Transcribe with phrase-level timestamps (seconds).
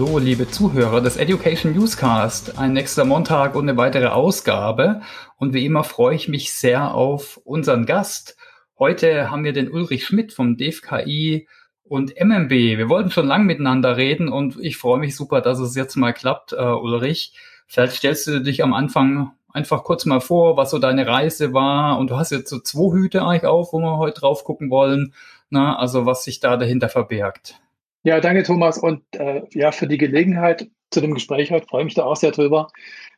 [0.00, 2.58] Hallo, liebe Zuhörer des Education Newscast.
[2.58, 5.02] Ein nächster Montag und eine weitere Ausgabe.
[5.36, 8.38] Und wie immer freue ich mich sehr auf unseren Gast.
[8.78, 11.46] Heute haben wir den Ulrich Schmidt vom DFKI
[11.82, 12.50] und MMB.
[12.50, 16.14] Wir wollten schon lange miteinander reden und ich freue mich super, dass es jetzt mal
[16.14, 17.34] klappt, uh, Ulrich.
[17.66, 21.98] Vielleicht stellst du dich am Anfang einfach kurz mal vor, was so deine Reise war.
[21.98, 25.12] Und du hast jetzt so zwei Hüte eigentlich auf, wo wir heute drauf gucken wollen.
[25.50, 27.60] Na, also was sich da dahinter verbirgt.
[28.02, 31.66] Ja, danke Thomas und äh, ja für die Gelegenheit zu dem Gespräch heute.
[31.66, 32.68] Freue mich da auch sehr drüber,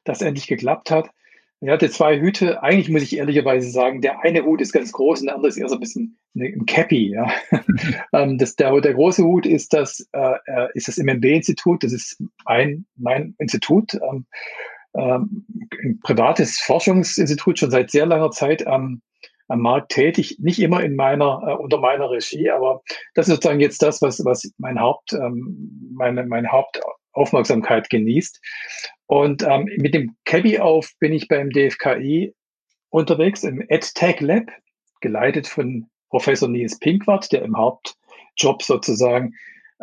[0.05, 1.11] dass es endlich geklappt hat.
[1.61, 2.61] Ich hatte zwei Hüte.
[2.65, 5.57] Eigentlich muss ich ehrlicherweise sagen, der eine Hut ist ganz groß und der andere ist
[5.57, 7.13] eher so ein bisschen ein Cappy.
[7.13, 7.31] Ja.
[8.13, 11.85] ähm, das, der, der große Hut ist das, äh, äh ist das MMB-Institut.
[11.85, 13.95] Das ist mein, mein Institut.
[13.95, 14.27] Ähm,
[14.95, 15.47] ähm,
[15.85, 19.01] ein privates Forschungsinstitut schon seit sehr langer Zeit am
[19.53, 22.83] am Markt tätig, nicht immer in meiner, äh, unter meiner Regie, aber
[23.15, 28.41] das ist sozusagen jetzt das, was, was mein Haupt, ähm, meine, meine Hauptaufmerksamkeit genießt.
[29.07, 32.35] Und ähm, mit dem Cabby auf bin ich beim DFKI
[32.89, 34.47] unterwegs im EdTech Lab,
[35.03, 39.35] geleitet von Professor Nils Pinkwart, der im Hauptjob sozusagen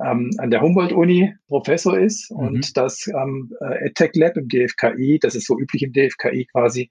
[0.03, 2.31] ähm, an der Humboldt-Uni Professor ist.
[2.31, 2.37] Mhm.
[2.37, 6.89] Und das ähm, äh, EdTech Lab im DFKI, das ist so üblich im DFKI quasi,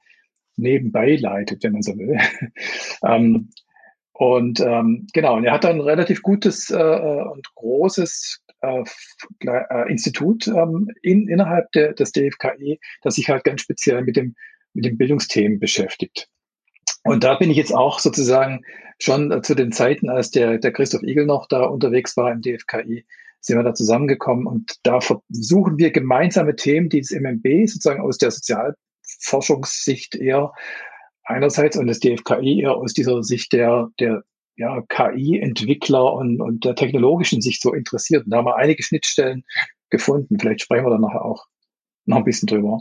[0.59, 2.19] nebenbei leitet, wenn man so will.
[3.05, 3.51] ähm,
[4.13, 8.83] und ähm, genau, und er hat ein relativ gutes äh, äh, und großes äh,
[9.47, 14.35] äh, Institut ähm, in, innerhalb der, des DFKI, das sich halt ganz speziell mit dem
[14.75, 16.29] mit den Bildungsthemen beschäftigt.
[17.05, 18.63] Und da bin ich jetzt auch sozusagen
[18.99, 22.43] schon äh, zu den Zeiten, als der, der Christoph Igel noch da unterwegs war im
[22.43, 23.07] DFKI,
[23.41, 28.19] sind wir da zusammengekommen und da versuchen wir gemeinsame Themen, die das MMB sozusagen aus
[28.19, 28.75] der Sozial
[29.19, 30.53] Forschungssicht eher
[31.25, 34.23] einerseits und das DFKI eher aus dieser Sicht der, der
[34.57, 38.25] ja, KI-Entwickler und, und der technologischen Sicht so interessiert.
[38.25, 39.45] Und da haben wir einige Schnittstellen
[39.91, 40.39] gefunden.
[40.39, 41.47] Vielleicht sprechen wir da nachher auch
[42.07, 42.81] noch ein bisschen drüber.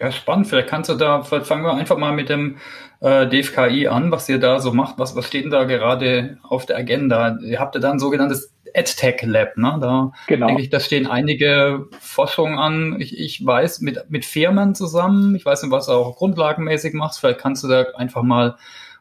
[0.00, 0.46] Ja, spannend.
[0.46, 2.58] Vielleicht kannst du da, fangen wir einfach mal mit dem
[3.00, 4.96] äh, DFKI an, was ihr da so macht.
[4.98, 7.38] Was, was steht denn da gerade auf der Agenda?
[7.40, 9.78] Ihr habt ja da ein sogenanntes EdTech Lab, ne?
[9.80, 10.46] Da genau.
[10.46, 13.00] denke ich, da stehen einige Forschungen an.
[13.00, 17.20] Ich, ich weiß, mit, mit Firmen zusammen, ich weiß nicht, was du auch grundlagenmäßig machst,
[17.20, 18.56] vielleicht kannst du da einfach mal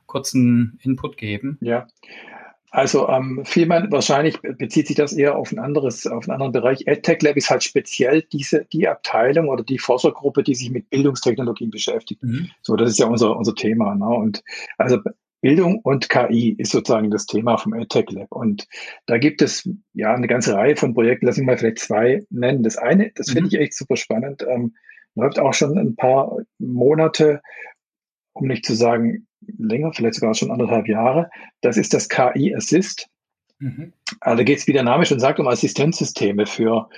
[0.06, 1.58] kurzen Input geben.
[1.62, 1.88] Ja.
[2.70, 6.86] Also ähm, Firmen, wahrscheinlich bezieht sich das eher auf ein anderes, auf einen anderen Bereich.
[6.86, 11.72] EdTech Lab ist halt speziell diese, die Abteilung oder die Forschergruppe, die sich mit Bildungstechnologien
[11.72, 12.22] beschäftigt.
[12.24, 12.50] Mhm.
[12.62, 13.96] So, das ist ja unser, unser Thema.
[13.96, 14.06] Ne?
[14.06, 14.44] Und
[14.78, 15.00] also
[15.42, 18.32] Bildung und KI ist sozusagen das Thema vom EdTech Lab.
[18.32, 18.68] Und
[19.06, 21.26] da gibt es ja eine ganze Reihe von Projekten.
[21.26, 22.64] Lass mich mal vielleicht zwei nennen.
[22.64, 23.48] Das eine, das finde mhm.
[23.48, 24.76] ich echt super spannend, ähm,
[25.16, 27.42] läuft auch schon ein paar Monate,
[28.34, 29.28] um nicht zu sagen
[29.58, 31.30] länger, vielleicht sogar schon anderthalb Jahre.
[31.62, 33.08] Das ist das KI Assist.
[33.60, 33.94] Mhm.
[34.20, 36.90] Also da geht es, wie der Name schon sagt, um Assistenzsysteme für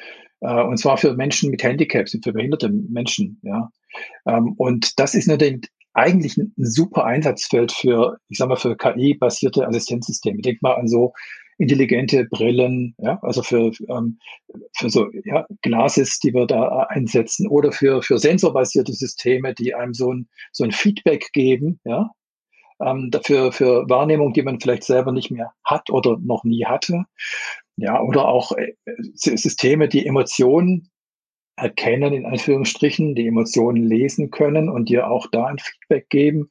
[0.41, 3.39] äh, und zwar für Menschen mit Handicaps, für behinderte Menschen.
[3.41, 3.71] Ja.
[4.25, 9.67] Ähm, und das ist natürlich eigentlich ein super Einsatzfeld für, ich sag mal, für KI-basierte
[9.67, 10.41] Assistenzsysteme.
[10.41, 11.13] Denk mal an so
[11.57, 14.17] intelligente Brillen, ja, also für, ähm,
[14.77, 19.93] für so ja, Glases, die wir da einsetzen, oder für, für sensorbasierte Systeme, die einem
[19.93, 22.11] so ein, so ein Feedback geben, ja,
[22.81, 27.03] ähm, dafür für Wahrnehmung, die man vielleicht selber nicht mehr hat oder noch nie hatte.
[27.75, 28.73] Ja, oder auch äh,
[29.13, 30.89] Systeme, die Emotionen
[31.61, 36.49] erkennen, in Anführungsstrichen, die Emotionen lesen können und dir auch da ein Feedback geben.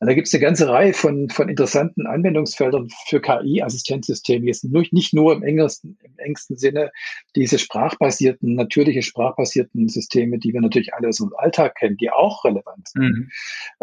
[0.00, 4.46] Und da gibt es eine ganze Reihe von, von interessanten Anwendungsfeldern für KI-Assistenzsysteme.
[4.46, 6.90] Jetzt nicht nur im engsten, im engsten Sinne
[7.36, 12.44] diese sprachbasierten, natürliche sprachbasierten Systeme, die wir natürlich alle aus unserem Alltag kennen, die auch
[12.44, 13.28] relevant sind, mhm.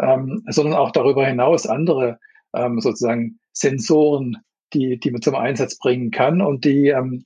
[0.00, 2.18] ähm, sondern auch darüber hinaus andere
[2.54, 4.38] ähm, sozusagen Sensoren,
[4.72, 7.24] die, die man zum Einsatz bringen kann und die ähm,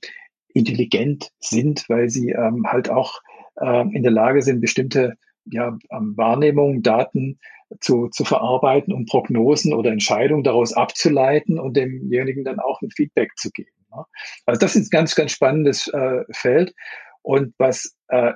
[0.53, 3.21] intelligent sind, weil sie ähm, halt auch
[3.55, 5.13] äh, in der Lage sind, bestimmte
[5.45, 7.39] ja, ähm, Wahrnehmungen, Daten
[7.79, 13.31] zu, zu verarbeiten und Prognosen oder Entscheidungen daraus abzuleiten und demjenigen dann auch ein Feedback
[13.37, 13.71] zu geben.
[13.91, 14.03] Ne?
[14.45, 16.73] Also das ist ein ganz, ganz spannendes äh, Feld.
[17.21, 18.33] Und was, äh,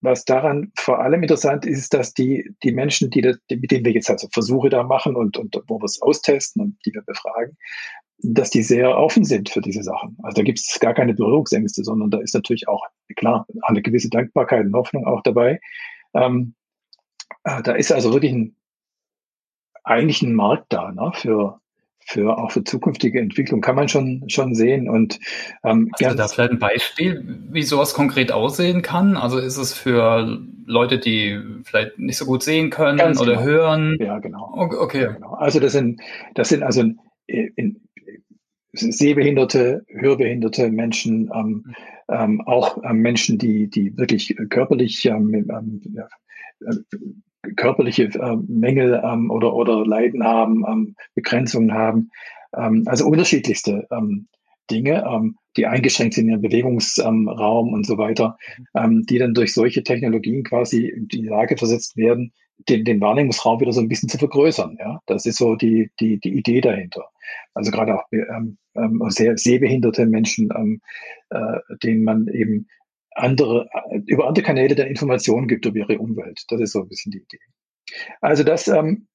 [0.00, 3.70] was daran vor allem interessant ist, ist, dass die, die Menschen, die, das, die mit
[3.70, 6.94] denen wir jetzt also Versuche da machen und, und wo wir es austesten und die
[6.94, 7.56] wir befragen,
[8.20, 10.16] dass die sehr offen sind für diese Sachen.
[10.22, 12.84] Also da gibt es gar keine Berührungsängste, sondern da ist natürlich auch,
[13.16, 15.60] klar, eine gewisse Dankbarkeit und Hoffnung auch dabei.
[16.14, 16.54] Ähm,
[17.44, 18.56] äh, da ist also wirklich ein,
[19.84, 21.60] eigentlich ein Markt da ne, für,
[22.00, 25.20] für auch für zukünftige Entwicklung kann man schon schon sehen und
[25.62, 29.16] ähm, du da vielleicht ein Beispiel, wie sowas konkret aussehen kann?
[29.16, 33.42] Also ist es für Leute, die vielleicht nicht so gut sehen können oder genau.
[33.42, 33.96] hören?
[34.00, 34.52] Ja, genau.
[34.54, 35.02] Okay.
[35.02, 35.34] Ja, genau.
[35.34, 36.00] Also das sind
[36.34, 37.87] das sind also in, in,
[38.78, 41.74] sehbehinderte, hörbehinderte Menschen, ähm,
[42.08, 45.82] ähm, auch ähm, Menschen, die, die wirklich körperlich, ähm, ähm,
[46.66, 52.10] äh, körperliche äh, Mängel ähm, oder, oder Leiden haben, ähm, Begrenzungen haben.
[52.50, 53.86] Also unterschiedlichste
[54.70, 55.04] Dinge,
[55.58, 58.38] die eingeschränkt sind in ihrem Bewegungsraum und so weiter,
[58.74, 62.32] die dann durch solche Technologien quasi in die Lage versetzt werden,
[62.66, 64.78] den, den Wahrnehmungsraum wieder so ein bisschen zu vergrößern.
[64.80, 67.04] Ja, das ist so die, die, die Idee dahinter.
[67.54, 70.80] Also gerade auch ähm, ähm, sehr sehbehinderte Menschen, ähm,
[71.30, 72.68] äh, denen man eben
[73.12, 76.44] andere, äh, über andere Kanäle der Informationen gibt über ihre Umwelt.
[76.48, 77.40] Das ist so ein bisschen die Idee.
[78.20, 79.08] Also das ähm,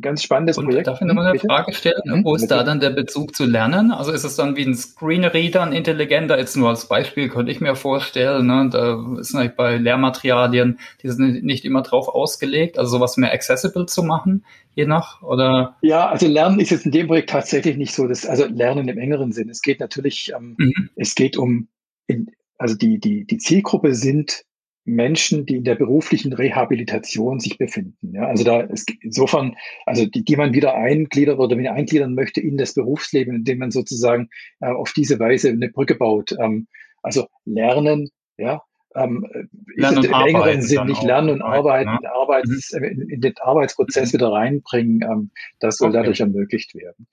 [0.00, 0.86] ganz spannendes und Projekt.
[0.86, 1.46] Darf ich nochmal eine Bitte?
[1.46, 2.02] Frage stellen?
[2.04, 3.90] Mhm, Wo ist da dann der Bezug zu Lernen?
[3.90, 6.38] Also ist es dann wie ein Screenreader, ein intelligenter?
[6.38, 8.68] Jetzt nur als Beispiel könnte ich mir vorstellen, ne?
[8.70, 13.86] da ist natürlich bei Lehrmaterialien, die sind nicht immer drauf ausgelegt, also sowas mehr accessible
[13.86, 14.44] zu machen,
[14.74, 15.76] je nach, oder?
[15.82, 18.98] Ja, also Lernen ist jetzt in dem Projekt tatsächlich nicht so, dass, also Lernen im
[18.98, 19.48] engeren Sinn.
[19.48, 20.90] Es geht natürlich, ähm, mhm.
[20.96, 21.68] es geht um,
[22.06, 24.44] in, also die, die, die Zielgruppe sind
[24.86, 28.14] Menschen, die in der beruflichen Rehabilitation sich befinden.
[28.14, 32.40] Ja, also da ist insofern, also die, die man wieder eingliedert oder wieder eingliedern möchte
[32.40, 34.28] in das Berufsleben, indem man sozusagen
[34.60, 36.32] äh, auf diese Weise eine Brücke baut.
[36.40, 36.68] Ähm,
[37.02, 38.62] also lernen, ja,
[38.96, 39.26] ähm,
[39.74, 42.12] lernen im engeren Sinn nicht lernen und arbeiten, ne?
[42.12, 42.84] arbeiten mhm.
[42.84, 44.18] in, in, den Arbeitsprozess mhm.
[44.18, 45.30] wieder reinbringen, ähm,
[45.60, 45.98] das soll okay.
[45.98, 47.06] dadurch ermöglicht werden.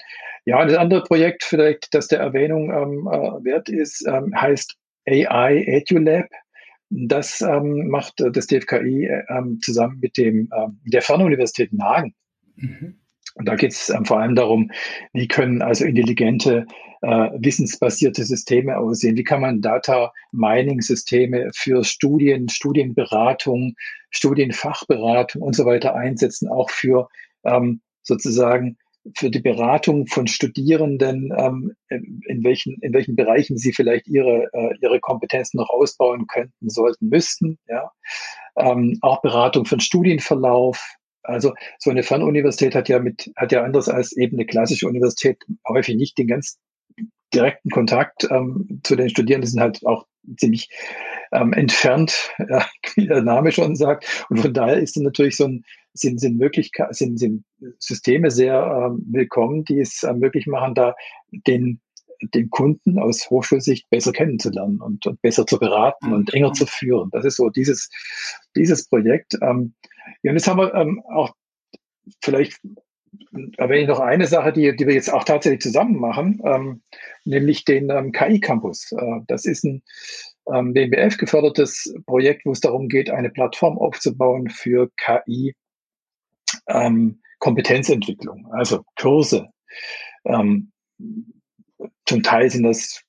[0.45, 4.75] Ja, das andere Projekt vielleicht, das der Erwähnung ähm, äh, wert ist, ähm, heißt
[5.07, 6.27] AI EduLab.
[6.95, 12.13] Das ähm, macht äh, das DFKI ähm, zusammen mit dem, ähm, der Fernuniversität Nagen.
[12.55, 12.99] Mhm.
[13.35, 14.69] Und da geht es ähm, vor allem darum,
[15.11, 16.67] wie können also intelligente,
[17.01, 19.17] äh, wissensbasierte Systeme aussehen?
[19.17, 23.73] Wie kann man Data Mining Systeme für Studien, Studienberatung,
[24.11, 27.09] Studienfachberatung und so weiter einsetzen, auch für
[27.43, 28.77] ähm, sozusagen
[29.15, 34.75] für die Beratung von Studierenden, ähm, in, welchen, in welchen Bereichen sie vielleicht ihre, äh,
[34.81, 37.59] ihre Kompetenzen noch ausbauen könnten, sollten, müssten.
[37.67, 37.91] Ja.
[38.55, 40.95] Ähm, auch Beratung von Studienverlauf.
[41.21, 45.37] Also so eine Fernuniversität hat ja mit, hat ja anders als eben eine klassische Universität
[45.67, 46.59] häufig nicht den ganz
[47.33, 50.05] direkten Kontakt ähm, zu den Studierenden, sind halt auch
[50.37, 50.69] ziemlich
[51.33, 54.25] ähm, entfernt, ja, wie der Name schon sagt.
[54.29, 55.63] Und von daher ist dann natürlich so ein,
[55.93, 57.43] sind, sind Möglichkeiten, sind, sind
[57.79, 60.95] Systeme sehr ähm, willkommen, die es äh, möglich machen, da
[61.31, 61.81] den,
[62.33, 66.13] den Kunden aus Hochschulsicht besser kennenzulernen und, und besser zu beraten mhm.
[66.13, 67.09] und enger zu führen.
[67.11, 67.89] Das ist so dieses,
[68.55, 69.35] dieses Projekt.
[69.41, 69.73] Ähm,
[70.23, 71.33] ja, und jetzt haben wir ähm, auch
[72.21, 72.59] vielleicht
[73.57, 76.81] erwähne ich noch eine Sache, die, die wir jetzt auch tatsächlich zusammen machen, ähm,
[77.25, 78.91] nämlich den ähm, KI-Campus.
[78.91, 79.83] Äh, das ist ein
[80.51, 85.55] ähm, BMBF gefördertes Projekt, wo es darum geht, eine Plattform aufzubauen für KI
[86.67, 89.49] ähm, Kompetenzentwicklung, also Kurse.
[90.25, 90.71] Ähm,
[92.05, 93.01] zum Teil sind das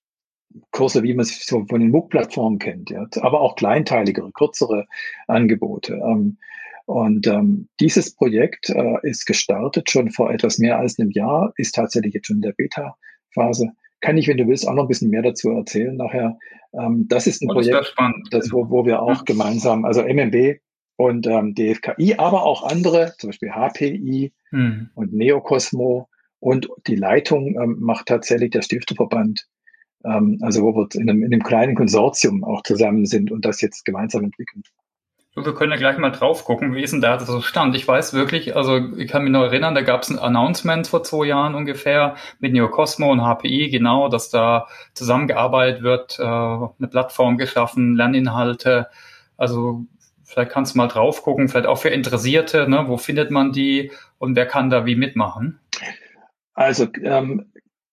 [0.71, 4.87] Kurse, wie man es so von den MOOC-Plattformen kennt, ja, aber auch kleinteiligere, kürzere
[5.27, 5.95] Angebote.
[5.95, 6.39] Ähm,
[6.87, 11.75] und ähm, dieses Projekt äh, ist gestartet schon vor etwas mehr als einem Jahr, ist
[11.75, 13.73] tatsächlich jetzt schon in der Beta-Phase.
[14.05, 16.37] Kann ich, wenn du willst, auch noch ein bisschen mehr dazu erzählen nachher.
[16.79, 17.95] Ähm, das ist ein oh, das Projekt,
[18.33, 19.23] das, wo, wo wir auch ja.
[19.25, 20.59] gemeinsam, also MMB
[20.97, 24.91] und ähm, DFKI, aber auch andere, zum Beispiel HPI hm.
[24.95, 29.47] und Neocosmo und die Leitung ähm, macht tatsächlich der Stifterverband,
[30.05, 33.63] ähm, also wo wir in einem, in einem kleinen Konsortium auch zusammen sind und das
[33.63, 34.65] jetzt gemeinsam entwickeln.
[35.37, 37.75] Wir können ja gleich mal drauf gucken, wie ist denn da so Stand?
[37.75, 41.03] Ich weiß wirklich, also ich kann mich noch erinnern, da gab es ein Announcement vor
[41.03, 47.37] zwei Jahren ungefähr mit Neocosmo und HPI, genau, dass da zusammengearbeitet wird, äh, eine Plattform
[47.37, 48.89] geschaffen, Lerninhalte.
[49.37, 49.85] Also
[50.23, 52.85] vielleicht kannst du mal drauf gucken, vielleicht auch für Interessierte, ne?
[52.87, 55.59] wo findet man die und wer kann da wie mitmachen?
[56.55, 57.51] Also ähm,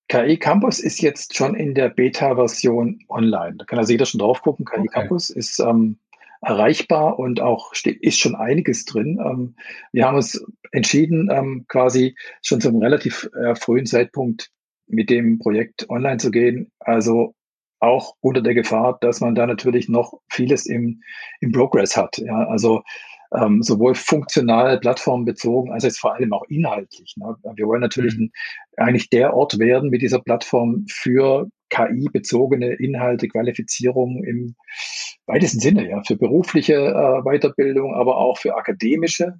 [0.09, 3.55] KI Campus ist jetzt schon in der Beta-Version online.
[3.57, 4.65] Da kann also jeder schon drauf gucken.
[4.65, 4.89] KI okay.
[4.91, 5.97] Campus ist ähm,
[6.41, 9.19] erreichbar und auch ist schon einiges drin.
[9.23, 9.55] Ähm,
[9.91, 14.49] wir haben uns entschieden, ähm, quasi schon zum relativ äh, frühen Zeitpunkt
[14.87, 16.71] mit dem Projekt online zu gehen.
[16.79, 17.35] Also
[17.79, 21.01] auch unter der Gefahr, dass man da natürlich noch vieles im,
[21.39, 22.17] im Progress hat.
[22.17, 22.81] Ja, also
[23.33, 27.15] ähm, sowohl funktional, plattformbezogen, als auch vor allem auch inhaltlich.
[27.17, 27.35] Ne?
[27.55, 28.31] Wir wollen natürlich mhm.
[28.77, 34.55] ein, eigentlich der Ort werden mit dieser Plattform für KI-bezogene Inhalte, Qualifizierung im
[35.25, 39.39] weitesten Sinne, ja, für berufliche äh, Weiterbildung, aber auch für akademische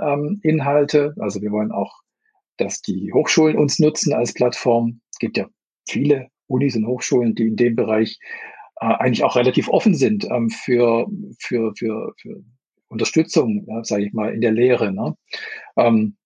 [0.00, 1.14] ähm, Inhalte.
[1.18, 1.92] Also wir wollen auch,
[2.56, 5.00] dass die Hochschulen uns nutzen als Plattform.
[5.10, 5.48] Es gibt ja
[5.88, 8.18] viele Unis und Hochschulen, die in dem Bereich
[8.80, 11.06] äh, eigentlich auch relativ offen sind ähm, für,
[11.40, 12.44] für, für, für
[12.88, 14.92] Unterstützung, ja, sage ich mal, in der Lehre.
[14.92, 15.16] Ne?
[15.76, 16.16] Ähm,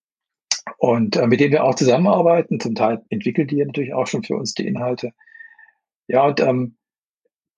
[0.77, 2.59] und äh, mit denen wir auch zusammenarbeiten.
[2.59, 5.11] Zum Teil entwickeln die natürlich auch schon für uns die Inhalte.
[6.07, 6.77] Ja, und ähm,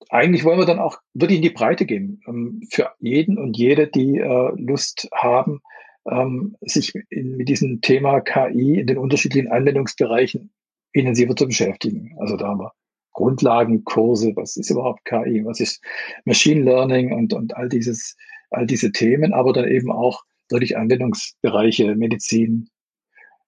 [0.09, 2.21] eigentlich wollen wir dann auch wirklich in die Breite gehen.
[2.27, 5.61] Ähm, für jeden und jede, die äh, Lust haben,
[6.09, 10.51] ähm, sich in, mit diesem Thema KI in den unterschiedlichen Anwendungsbereichen
[10.93, 12.15] intensiver zu beschäftigen.
[12.19, 12.73] Also da haben wir
[13.13, 15.83] Grundlagenkurse, was ist überhaupt KI, was ist
[16.25, 18.15] Machine Learning und, und all dieses,
[18.49, 22.69] all diese Themen, aber dann eben auch wirklich Anwendungsbereiche, Medizin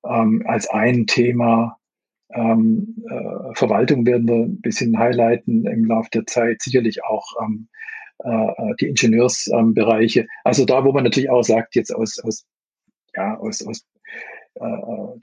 [0.05, 1.77] ähm, als ein Thema,
[2.33, 7.67] ähm, äh, Verwaltung werden wir ein bisschen highlighten im Laufe der Zeit, sicherlich auch ähm,
[8.19, 10.27] äh, die Ingenieursbereiche.
[10.43, 12.45] also da, wo man natürlich auch sagt, jetzt aus, aus,
[13.15, 13.85] ja, aus, aus,
[14.55, 14.63] äh,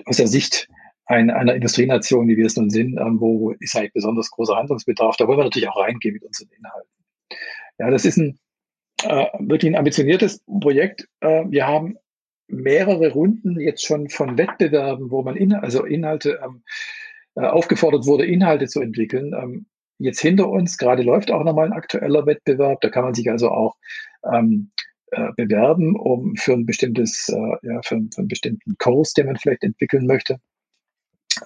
[0.04, 0.68] aus der Sicht
[1.06, 5.16] ein, einer Industrienation, wie wir es nun sind, ähm, wo ist eigentlich besonders großer Handlungsbedarf,
[5.16, 6.90] da wollen wir natürlich auch reingehen mit unseren Inhalten.
[7.78, 8.38] Ja, das ist ein
[9.04, 11.08] äh, wirklich ein ambitioniertes Projekt.
[11.20, 11.96] Äh, wir haben
[12.48, 16.62] mehrere Runden jetzt schon von Wettbewerben, wo man in, also Inhalte ähm,
[17.34, 19.34] äh, aufgefordert wurde, Inhalte zu entwickeln.
[19.34, 19.66] Ähm,
[19.98, 23.50] jetzt hinter uns, gerade läuft auch nochmal ein aktueller Wettbewerb, da kann man sich also
[23.50, 23.76] auch
[24.32, 24.70] ähm,
[25.10, 29.36] äh, bewerben, um für ein bestimmtes, äh, ja, für, für einen bestimmten Kurs, den man
[29.36, 30.38] vielleicht entwickeln möchte.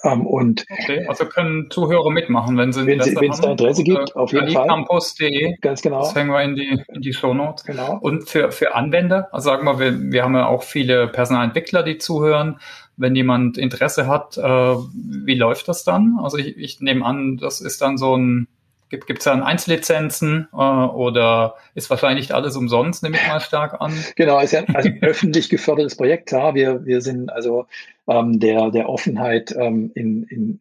[0.05, 4.17] Ähm, und okay, also können Zuhörer mitmachen, wenn sie Interesse wenn es da Interesse gibt,
[4.17, 4.67] auf jeden Fall.
[4.67, 5.57] Campus.de.
[5.61, 6.01] Ganz genau.
[6.01, 7.65] Das hängen wir in die, in die Show Notes.
[7.65, 7.99] Genau.
[8.01, 11.99] Und für, für Anwender, also sagen wir, wir, wir haben ja auch viele Personalentwickler, die
[11.99, 12.59] zuhören.
[12.97, 16.19] Wenn jemand Interesse hat, äh, wie läuft das dann?
[16.23, 18.49] Also ich, ich nehme an, das ist dann so ein
[18.93, 23.93] Gibt es dann Einzellizenzen äh, oder ist wahrscheinlich alles umsonst, nehme ich mal stark an?
[24.17, 26.55] Genau, ist ja also öffentlich gefördertes Projekt, klar.
[26.55, 27.67] Wir, wir sind also
[28.07, 30.61] ähm, der, der Offenheit ähm, in, in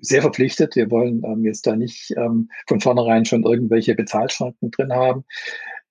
[0.00, 0.76] sehr verpflichtet.
[0.76, 5.24] Wir wollen ähm, jetzt da nicht ähm, von vornherein schon irgendwelche Bezahlschranken drin haben.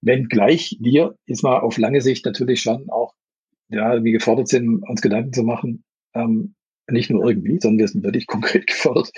[0.02, 3.14] Wenngleich wir jetzt mal auf lange Sicht natürlich schon auch
[3.70, 6.56] ja, wie gefordert sind, uns Gedanken zu machen, ähm,
[6.88, 9.12] nicht nur irgendwie, sondern wir sind wirklich konkret gefordert,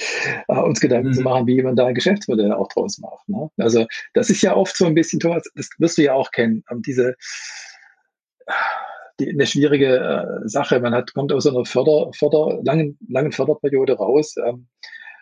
[0.47, 1.13] äh, uns Gedanken mhm.
[1.13, 3.27] zu machen, wie man da ein Geschäftsmodell auch draus macht.
[3.27, 3.49] Ne?
[3.57, 6.63] Also das ist ja oft so ein bisschen, Thomas, das wirst du ja auch kennen,
[6.71, 7.15] ähm, diese
[9.19, 10.79] die, eine schwierige äh, Sache.
[10.79, 14.67] Man hat, kommt aus einer Förder, Förder, langen, langen Förderperiode raus, ähm,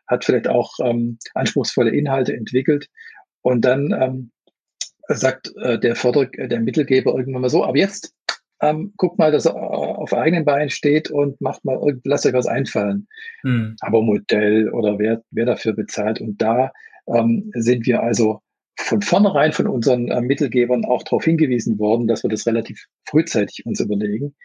[0.08, 2.90] hat vielleicht auch ähm, anspruchsvolle Inhalte entwickelt
[3.42, 4.32] und dann ähm,
[5.08, 8.14] sagt äh, der Förder, der Mittelgeber irgendwann mal so, aber jetzt
[8.62, 12.48] ähm, guckt mal, dass er auf eigenen Beinen steht und macht mal, lasst euch was
[12.48, 13.08] einfallen.
[13.42, 13.76] Hm.
[13.82, 16.22] Aber Modell oder wer, wer dafür bezahlt.
[16.22, 16.72] Und da
[17.08, 18.40] ähm, sind wir also
[18.78, 23.66] von vornherein von unseren äh, Mittelgebern auch darauf hingewiesen worden, dass wir das relativ frühzeitig
[23.66, 24.36] uns überlegen.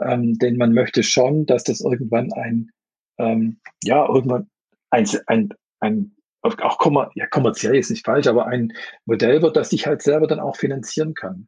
[0.00, 2.70] Ähm, denn man möchte schon, dass das irgendwann ein,
[3.18, 4.48] ähm, ja, irgendwann
[4.90, 5.48] ein, ein,
[5.80, 6.12] ein
[6.44, 8.72] auch kommer ja, kommerziell ist nicht falsch, aber ein
[9.04, 11.46] Modell wird, das sich halt selber dann auch finanzieren kann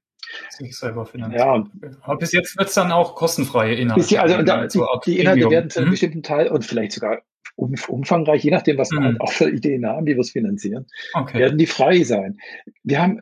[0.51, 1.71] sich selber finanzieren.
[1.83, 1.91] Ja.
[2.03, 4.07] Aber bis jetzt wird es dann auch kostenfreie Inhalte.
[4.07, 5.93] Die, also da, die, die, Inhalte werden zu einem mhm.
[5.93, 7.23] bestimmten Teil und vielleicht sogar
[7.57, 9.05] um, umfangreich, je nachdem, was wir mhm.
[9.05, 11.39] halt auch für Ideen haben, wie wir es finanzieren, okay.
[11.39, 12.39] werden die frei sein.
[12.83, 13.21] Wir haben,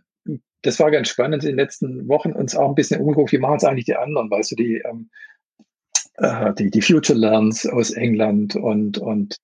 [0.62, 3.56] das war ganz spannend, in den letzten Wochen uns auch ein bisschen umgeguckt, wie machen
[3.56, 5.10] es eigentlich die anderen, weißt du, die, ähm,
[6.14, 9.36] äh, die, die Future Learns aus England und, und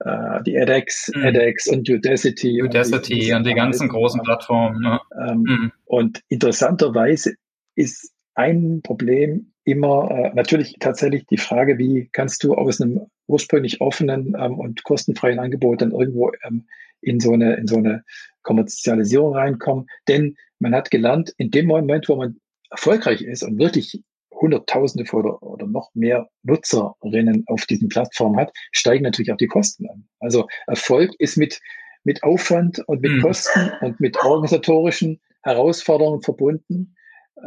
[0.00, 1.24] äh, die edX, mhm.
[1.24, 2.62] edX und Udacity.
[2.62, 4.82] Udacity und, und die ganzen großen Plattformen.
[4.82, 5.00] Ja.
[5.28, 5.72] Ähm, mhm.
[5.84, 7.34] Und interessanterweise
[7.74, 13.80] ist ein Problem immer äh, natürlich tatsächlich die Frage, wie kannst du aus einem ursprünglich
[13.80, 16.66] offenen ähm, und kostenfreien Angebot dann irgendwo ähm,
[17.02, 18.02] in so eine in so eine
[18.42, 19.86] Kommerzialisierung reinkommen?
[20.08, 22.40] Denn man hat gelernt, in dem Moment, wo man
[22.70, 24.02] erfolgreich ist und wirklich
[24.40, 29.88] Hunderttausende oder, oder noch mehr Nutzerinnen auf diesen Plattformen hat, steigen natürlich auch die Kosten
[29.88, 30.08] an.
[30.18, 31.60] Also Erfolg ist mit,
[32.04, 33.22] mit Aufwand und mit mhm.
[33.22, 36.94] Kosten und mit organisatorischen Herausforderungen verbunden.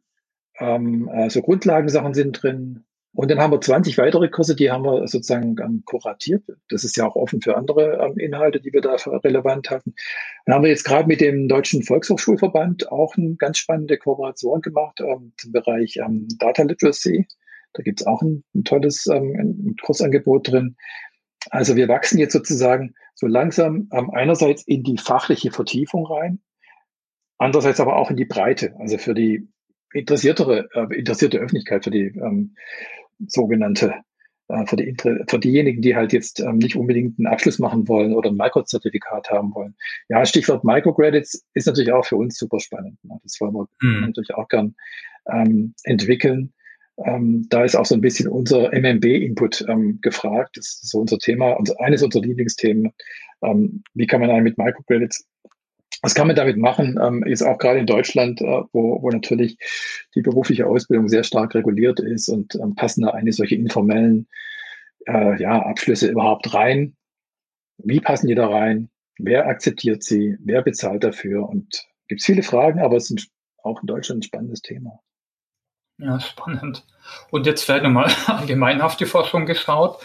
[0.58, 2.84] Ähm, also Grundlagensachen sind drin.
[3.14, 6.44] Und dann haben wir 20 weitere Kurse, die haben wir sozusagen ähm, kuratiert.
[6.70, 9.94] Das ist ja auch offen für andere ähm, Inhalte, die wir da relevant hatten.
[10.46, 15.02] Dann haben wir jetzt gerade mit dem Deutschen Volkshochschulverband auch eine ganz spannende Kooperation gemacht
[15.02, 17.28] ähm, zum Bereich ähm, Data Literacy.
[17.74, 20.76] Da gibt es auch ein, ein tolles ähm, ein Kursangebot drin.
[21.52, 26.42] Also wir wachsen jetzt sozusagen so langsam ähm, einerseits in die fachliche Vertiefung rein,
[27.40, 29.50] andererseits aber auch in die Breite, also für die
[29.94, 32.56] interessiertere, äh, interessierte Öffentlichkeit, für die ähm,
[33.28, 33.96] sogenannte
[34.50, 34.96] äh, für, die,
[35.28, 39.30] für diejenigen, die halt jetzt ähm, nicht unbedingt einen Abschluss machen wollen oder ein Microzertifikat
[39.30, 39.76] haben wollen.
[40.10, 42.98] Ja, Stichwort Microcredits ist natürlich auch für uns super spannend.
[43.04, 43.18] Ne?
[43.24, 44.02] Das wollen wir mhm.
[44.02, 44.76] natürlich auch gern
[45.32, 46.54] ähm, entwickeln.
[47.06, 50.58] Ähm, da ist auch so ein bisschen unser MMB-Input ähm, gefragt.
[50.58, 52.92] Das ist so unser Thema, unser, eines unserer Lieblingsthemen.
[53.42, 55.28] Ähm, wie kann man einen mit Microcredits
[56.02, 57.00] was kann man damit machen?
[57.02, 59.58] Ähm, ist auch gerade in Deutschland, äh, wo, wo natürlich
[60.16, 64.28] die berufliche Ausbildung sehr stark reguliert ist und ähm, passen da eine solche informellen
[65.08, 66.96] äh, ja, Abschlüsse überhaupt rein?
[67.78, 68.90] Wie passen die da rein?
[69.18, 70.38] Wer akzeptiert sie?
[70.40, 71.48] Wer bezahlt dafür?
[71.48, 73.30] Und gibt viele Fragen, aber es ist
[73.64, 75.00] auch in Deutschland ein spannendes Thema.
[75.98, 76.86] Ja, spannend.
[77.30, 80.02] Und jetzt vielleicht nochmal allgemein auf die Forschung geschaut.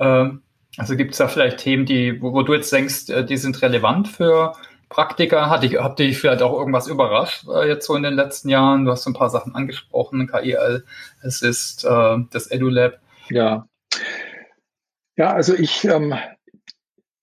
[0.00, 0.42] Ähm,
[0.76, 3.62] also gibt es da vielleicht Themen, die, wo, wo, du jetzt denkst, äh, die sind
[3.62, 4.54] relevant für
[4.88, 5.50] Praktika?
[5.50, 8.84] Hat dich, hat dich vielleicht auch irgendwas überrascht äh, jetzt so in den letzten Jahren?
[8.84, 10.84] Du hast so ein paar Sachen angesprochen, KIL,
[11.22, 12.98] es ist äh, das EduLab.
[13.30, 13.68] Ja.
[15.16, 16.14] Ja, also ich ähm,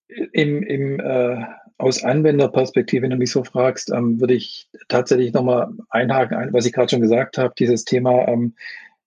[0.08, 1.46] im, im äh,
[1.78, 6.74] aus Anwenderperspektive, wenn du mich so fragst, ähm, würde ich tatsächlich nochmal einhaken, was ich
[6.74, 8.56] gerade schon gesagt habe, dieses Thema ähm,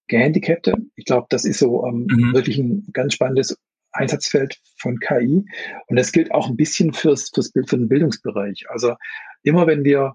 [0.09, 0.75] Gehandicapte.
[0.95, 2.35] Ich glaube, das ist so ähm, mhm.
[2.35, 3.59] wirklich ein ganz spannendes
[3.97, 5.45] Einsatzfeld von KI.
[5.89, 8.67] Und das gilt auch ein bisschen fürs, fürs für den Bildungsbereich.
[8.69, 8.95] Also
[9.43, 10.15] immer wenn wir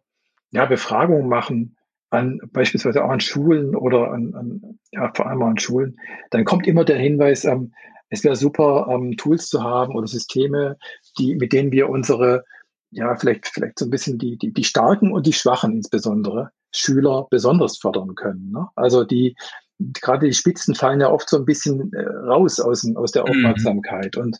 [0.51, 1.77] ja, Befragungen machen,
[2.09, 5.98] an beispielsweise auch an Schulen oder an, an ja, vor allem an Schulen,
[6.29, 7.74] dann kommt immer der Hinweis, ähm,
[8.09, 10.77] es wäre super, ähm, Tools zu haben oder Systeme,
[11.17, 12.44] die, mit denen wir unsere,
[12.91, 17.27] ja, vielleicht, vielleicht so ein bisschen die, die, die Starken und die Schwachen insbesondere Schüler
[17.29, 18.51] besonders fördern können.
[18.51, 18.67] Ne?
[18.75, 19.35] Also die,
[20.01, 23.29] gerade die Spitzen fallen ja oft so ein bisschen äh, raus aus, aus der mhm.
[23.29, 24.15] Aufmerksamkeit.
[24.15, 24.24] Mhm.
[24.24, 24.37] Und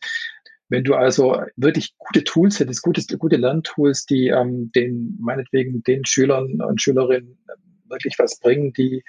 [0.70, 6.06] wenn du also wirklich gute Tools hättest, gute, gute Lerntools, die ähm, den, meinetwegen den
[6.06, 7.38] Schülern und Schülerinnen
[7.92, 9.04] wirklich was bringen, die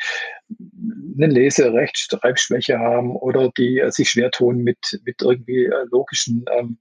[1.16, 6.45] eine Lese-, Rechtschreibschwäche haben oder die äh, sich schwer tun mit, mit irgendwie äh, logischen
[6.59, 6.79] ähm,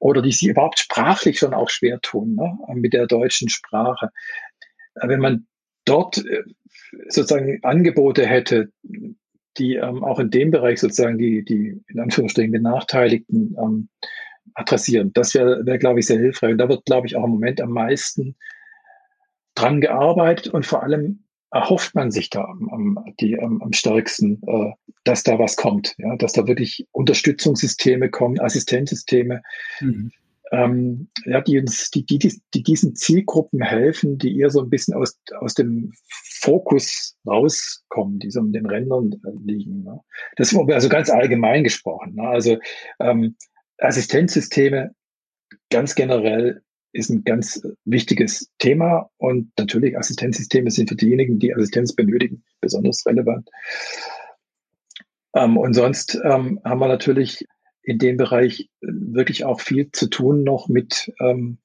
[0.00, 4.10] oder die sich überhaupt sprachlich schon auch schwer tun ne, mit der deutschen Sprache.
[4.96, 5.46] Äh, wenn man
[5.84, 6.42] dort äh,
[7.08, 8.72] sozusagen Angebote hätte,
[9.56, 13.88] die ähm, auch in dem Bereich sozusagen die, die in Anführungsstrichen Benachteiligten ähm,
[14.54, 15.12] adressieren.
[15.12, 16.52] Das wäre, wär, glaube ich, sehr hilfreich.
[16.52, 18.36] Und da wird, glaube ich, auch im Moment am meisten
[19.54, 24.40] dran gearbeitet und vor allem erhofft man sich da am, am, die, am, am stärksten,
[24.46, 24.72] äh,
[25.04, 29.42] dass da was kommt, ja, dass da wirklich Unterstützungssysteme kommen, Assistenzsysteme,
[29.80, 30.10] mhm
[30.52, 34.94] ähm, ja, die uns, die, die, die diesen Zielgruppen helfen, die eher so ein bisschen
[34.94, 35.92] aus, aus dem
[36.40, 39.82] Fokus rauskommen, die so in den Rändern liegen.
[39.82, 40.00] Ne?
[40.36, 42.14] Das ist also ganz allgemein gesprochen.
[42.14, 42.28] Ne?
[42.28, 42.58] Also
[43.00, 43.36] ähm,
[43.78, 44.94] Assistenzsysteme
[45.70, 51.94] ganz generell ist ein ganz wichtiges Thema und natürlich Assistenzsysteme sind für diejenigen, die Assistenz
[51.94, 53.48] benötigen, besonders relevant.
[55.34, 57.44] Ähm, und sonst ähm, haben wir natürlich
[57.84, 61.58] in dem Bereich äh, wirklich auch viel zu tun noch mit, ähm,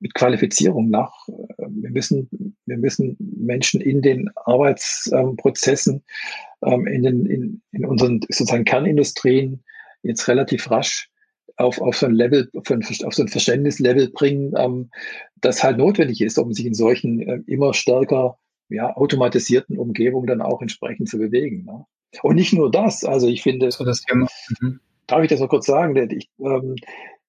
[0.00, 1.28] mit Qualifizierung nach.
[1.28, 6.04] Äh, wir müssen, wir müssen Menschen in den Arbeitsprozessen,
[6.64, 9.64] ähm, in, den, in, in unseren sozusagen Kernindustrien
[10.02, 11.10] jetzt relativ rasch
[11.56, 12.66] auf, auf so ein Level, auf
[13.14, 14.90] so ein Verständnislevel bringen, ähm,
[15.40, 20.42] das halt notwendig ist, um sich in solchen äh, immer stärker ja, automatisierten Umgebungen dann
[20.42, 21.64] auch entsprechend zu bewegen.
[21.64, 21.84] Ne?
[22.22, 24.28] Und nicht nur das, also ich finde, so das Thema.
[24.60, 25.96] Mhm darf ich das noch kurz sagen?
[26.10, 26.76] Ich, ähm,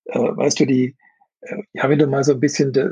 [0.05, 0.95] äh, weißt du, die,
[1.41, 2.91] äh, ja, wenn du mal so ein bisschen de,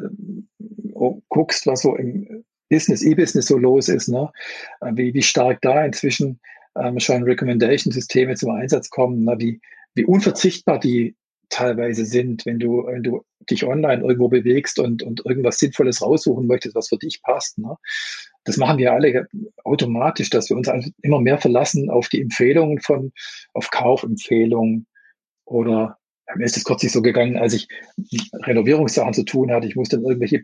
[0.93, 4.31] oh, guckst, was so im Business, E-Business so los ist, ne?
[4.81, 6.39] Äh, wie, wie stark da inzwischen
[6.75, 9.35] ähm, schon Recommendation-Systeme zum Einsatz kommen, ne?
[9.37, 9.61] wie,
[9.93, 11.15] wie unverzichtbar die
[11.49, 16.47] teilweise sind, wenn du, wenn du dich online irgendwo bewegst und, und irgendwas Sinnvolles raussuchen
[16.47, 17.57] möchtest, was für dich passt.
[17.57, 17.75] Ne?
[18.47, 19.27] das machen wir alle
[19.65, 20.69] automatisch, dass wir uns
[21.01, 23.11] immer mehr verlassen auf die Empfehlungen von,
[23.53, 24.87] auf Kaufempfehlungen
[25.45, 25.97] oder
[26.35, 27.67] mir ist es kürzlich so gegangen, als ich
[28.45, 30.43] Renovierungssachen zu tun hatte, ich musste dann irgendwelche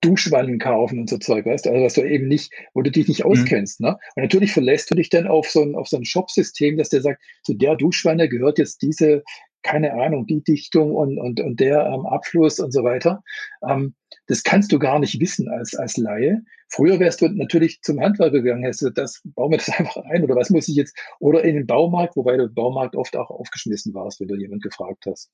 [0.00, 3.08] Duschwannen kaufen und so Zeug, weißt du, also was du eben nicht, wo du dich
[3.08, 3.30] nicht mhm.
[3.30, 3.86] auskennst, mhm.
[3.86, 3.96] ne?
[4.16, 7.00] Und natürlich verlässt du dich dann auf so ein, auf so ein Shop-System, dass der
[7.00, 9.22] sagt, zu der Duschwanne gehört jetzt diese,
[9.64, 13.24] keine Ahnung, die Dichtung und, und, und der ähm, Abfluss und so weiter.
[13.68, 13.94] Ähm,
[14.26, 16.42] das kannst du gar nicht wissen als, als Laie.
[16.68, 20.22] Früher wärst du natürlich zum Handwerker gegangen, hättest du das, bauen wir das einfach ein
[20.22, 23.30] oder was muss ich jetzt, oder in den Baumarkt, wobei du im Baumarkt oft auch
[23.30, 25.30] aufgeschmissen warst, wenn du jemand gefragt hast.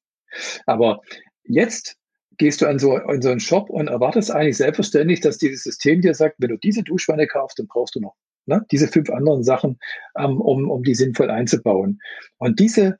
[0.66, 1.00] Aber
[1.44, 1.96] jetzt
[2.38, 6.00] gehst du an so, in so einen Shop und erwartest eigentlich selbstverständlich, dass dieses System
[6.00, 8.14] dir sagt, wenn du diese Duschwanne kaufst, dann brauchst du noch
[8.46, 9.78] ne, diese fünf anderen Sachen,
[10.18, 12.00] ähm, um, um die sinnvoll einzubauen.
[12.38, 12.98] Und diese,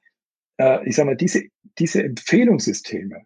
[0.61, 1.45] äh, ich sag mal, diese,
[1.79, 3.23] diese Empfehlungssysteme,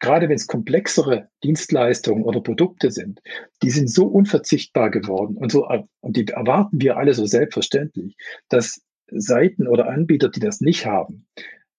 [0.00, 3.20] gerade wenn es komplexere Dienstleistungen oder Produkte sind,
[3.62, 5.66] die sind so unverzichtbar geworden und so,
[6.00, 8.16] und die erwarten wir alle so selbstverständlich,
[8.48, 11.26] dass Seiten oder Anbieter, die das nicht haben,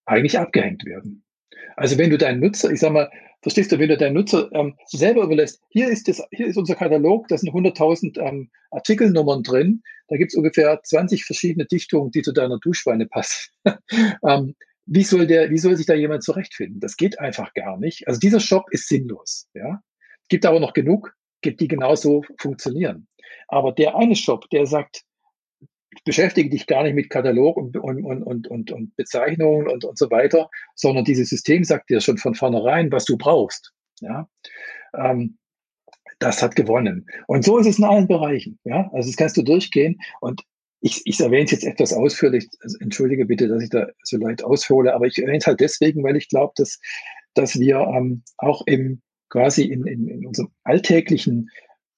[0.06, 1.24] eigentlich abgehängt werden.
[1.78, 3.10] Also wenn du deinen Nutzer, ich sag mal,
[3.42, 6.76] verstehst du, wenn du deinen Nutzer ähm, selber überlässt, hier ist das, hier ist unser
[6.76, 12.24] Katalog, da sind 100.000 ähm, Artikelnummern drin, da gibt es ungefähr 20 verschiedene Dichtungen, die
[12.24, 13.52] zu deiner Duschweine passen.
[14.28, 14.56] ähm,
[14.92, 16.80] wie soll der, wie soll sich da jemand zurechtfinden?
[16.80, 18.08] Das geht einfach gar nicht.
[18.08, 19.48] Also dieser Shop ist sinnlos.
[19.54, 19.82] Ja,
[20.30, 21.14] gibt aber noch genug,
[21.46, 23.08] die genauso funktionieren.
[23.48, 25.04] Aber der eine Shop, der sagt,
[26.06, 30.10] beschäftige dich gar nicht mit Katalog und, und, und, und, und Bezeichnungen und, und so
[30.10, 33.72] weiter, sondern dieses System sagt dir schon von vornherein, was du brauchst.
[34.00, 34.28] Ja,
[34.96, 35.38] ähm,
[36.18, 37.06] das hat gewonnen.
[37.28, 38.60] Und so ist es in allen Bereichen.
[38.64, 40.00] Ja, also das kannst du durchgehen.
[40.20, 40.44] Und
[40.82, 42.48] ich, ich erwähne es jetzt etwas ausführlich.
[42.62, 46.04] Also entschuldige bitte, dass ich da so leicht aushole, aber ich erwähne es halt deswegen,
[46.04, 46.80] weil ich glaube, dass,
[47.34, 51.50] dass wir ähm, auch im quasi in, in, in unserem alltäglichen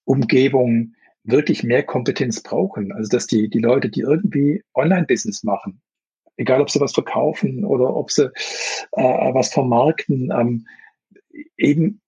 [0.04, 2.92] Umgebung wirklich mehr Kompetenz brauchen.
[2.92, 5.82] Also dass die, die Leute, die irgendwie Online-Business machen,
[6.38, 8.26] egal ob sie was verkaufen oder ob sie
[8.94, 10.66] äh, was vermarkten, ähm,
[11.58, 12.01] eben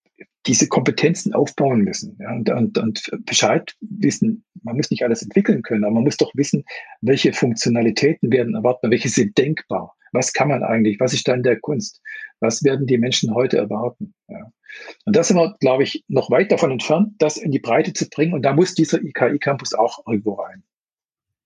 [0.45, 4.43] diese Kompetenzen aufbauen müssen ja, und, und, und Bescheid wissen.
[4.63, 6.63] Man muss nicht alles entwickeln können, aber man muss doch wissen,
[7.01, 9.95] welche Funktionalitäten werden erwartet, welche sind denkbar.
[10.11, 10.99] Was kann man eigentlich?
[10.99, 12.01] Was ist dann der Kunst?
[12.39, 14.13] Was werden die Menschen heute erwarten?
[14.27, 14.51] Ja.
[15.05, 18.09] Und da sind wir, glaube ich, noch weit davon entfernt, das in die Breite zu
[18.09, 18.33] bringen.
[18.33, 20.63] Und da muss dieser IKI-Campus auch irgendwo rein.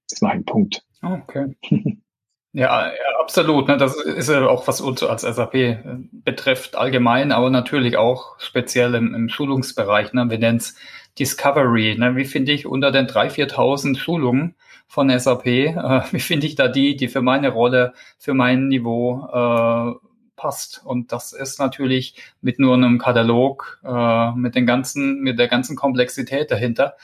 [0.10, 0.86] Das ist mein Punkt.
[1.02, 1.56] Okay.
[2.54, 3.68] Ja, ja, absolut.
[3.68, 3.78] Ne?
[3.78, 5.78] Das ist ja auch, was uns als SAP äh,
[6.12, 10.14] betrifft, allgemein, aber natürlich auch speziell im, im Schulungsbereich.
[10.14, 10.30] Ne?
[10.30, 10.76] Wir nennen es
[11.20, 11.98] Discovery.
[11.98, 12.16] Ne?
[12.16, 14.56] Wie finde ich unter den 3.000, 4.000 Schulungen
[14.88, 19.28] von SAP, äh, wie finde ich da die, die für meine Rolle, für mein Niveau
[19.32, 20.82] äh, passt.
[20.86, 23.82] Und das ist natürlich mit nur einem Katalog,
[24.36, 26.96] mit den ganzen, mit der ganzen Komplexität dahinter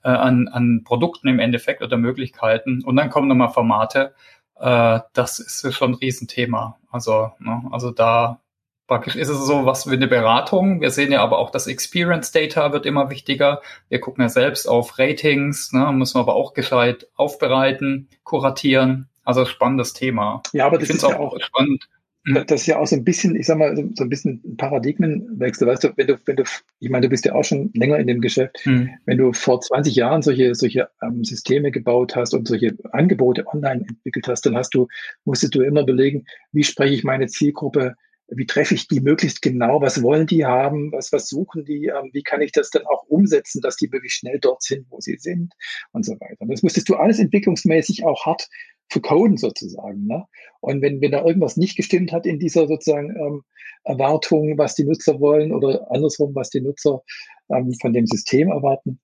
[0.00, 2.82] an, an Produkten im Endeffekt oder Möglichkeiten.
[2.82, 4.14] Und dann kommen nochmal Formate.
[4.60, 6.78] Äh, das ist schon ein Riesenthema.
[6.90, 8.40] Also, ne, also da
[8.86, 10.80] praktisch ist es so was wie eine Beratung.
[10.80, 13.60] Wir sehen ja aber auch, das Experience Data wird immer wichtiger.
[13.88, 19.08] Wir gucken ja selbst auf Ratings, ne, müssen wir aber auch gescheit aufbereiten, kuratieren.
[19.24, 20.42] Also spannendes Thema.
[20.54, 21.86] Ja, aber das ist ja auch spannend.
[22.24, 25.66] Das ist ja auch so ein bisschen, ich sag mal, so ein bisschen ein Paradigmenwechsel.
[25.66, 26.44] Weißt du, wenn du, wenn du,
[26.78, 28.90] ich meine, du bist ja auch schon länger in dem Geschäft, mhm.
[29.06, 33.84] wenn du vor 20 Jahren solche, solche ähm, Systeme gebaut hast und solche Angebote online
[33.88, 34.88] entwickelt hast, dann hast du,
[35.24, 37.94] musstest du immer überlegen, wie spreche ich meine Zielgruppe
[38.30, 42.10] wie treffe ich die möglichst genau, was wollen die haben, was, was suchen die, ähm,
[42.12, 45.16] wie kann ich das dann auch umsetzen, dass die wirklich schnell dort sind, wo sie
[45.16, 45.54] sind
[45.92, 46.40] und so weiter.
[46.40, 48.48] Und das musstest du alles entwicklungsmäßig auch hart
[48.88, 50.06] vercoden sozusagen.
[50.06, 50.24] Ne?
[50.60, 53.42] Und wenn, wenn da irgendwas nicht gestimmt hat in dieser sozusagen ähm,
[53.84, 57.02] Erwartung, was die Nutzer wollen oder andersrum, was die Nutzer
[57.50, 59.00] ähm, von dem System erwarten,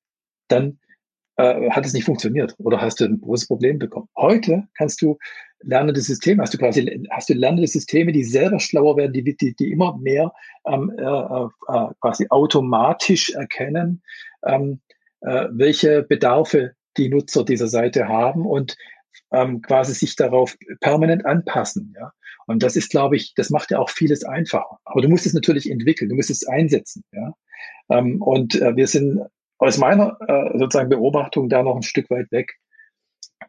[0.49, 0.79] dann
[1.37, 4.09] äh, hat es nicht funktioniert oder hast du ein großes Problem bekommen.
[4.17, 5.19] Heute kannst du
[5.61, 9.55] lernende Systeme, hast du quasi hast du lernende Systeme, die selber schlauer werden, die, die,
[9.55, 10.33] die immer mehr
[10.67, 14.03] ähm, äh, äh, quasi automatisch erkennen,
[14.45, 14.81] ähm,
[15.23, 18.77] äh, welche Bedarfe die Nutzer dieser Seite haben und
[19.33, 21.95] ähm, quasi sich darauf permanent anpassen.
[21.99, 22.13] Ja?
[22.47, 24.79] Und das ist, glaube ich, das macht ja auch vieles einfacher.
[24.85, 27.05] Aber du musst es natürlich entwickeln, du musst es einsetzen.
[27.13, 27.35] Ja?
[27.91, 29.21] Ähm, und äh, wir sind
[29.59, 32.55] aus meiner äh, sozusagen Beobachtung da noch ein Stück weit weg.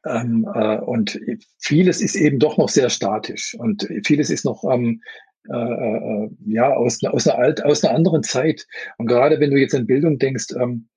[0.06, 1.20] Ähm, äh, und
[1.60, 5.02] vieles ist eben doch noch sehr statisch und vieles ist noch ähm,
[5.50, 8.66] äh, äh, ja aus, aus, einer alt, aus einer anderen Zeit.
[8.98, 10.88] Und gerade wenn du jetzt an Bildung denkst, ähm,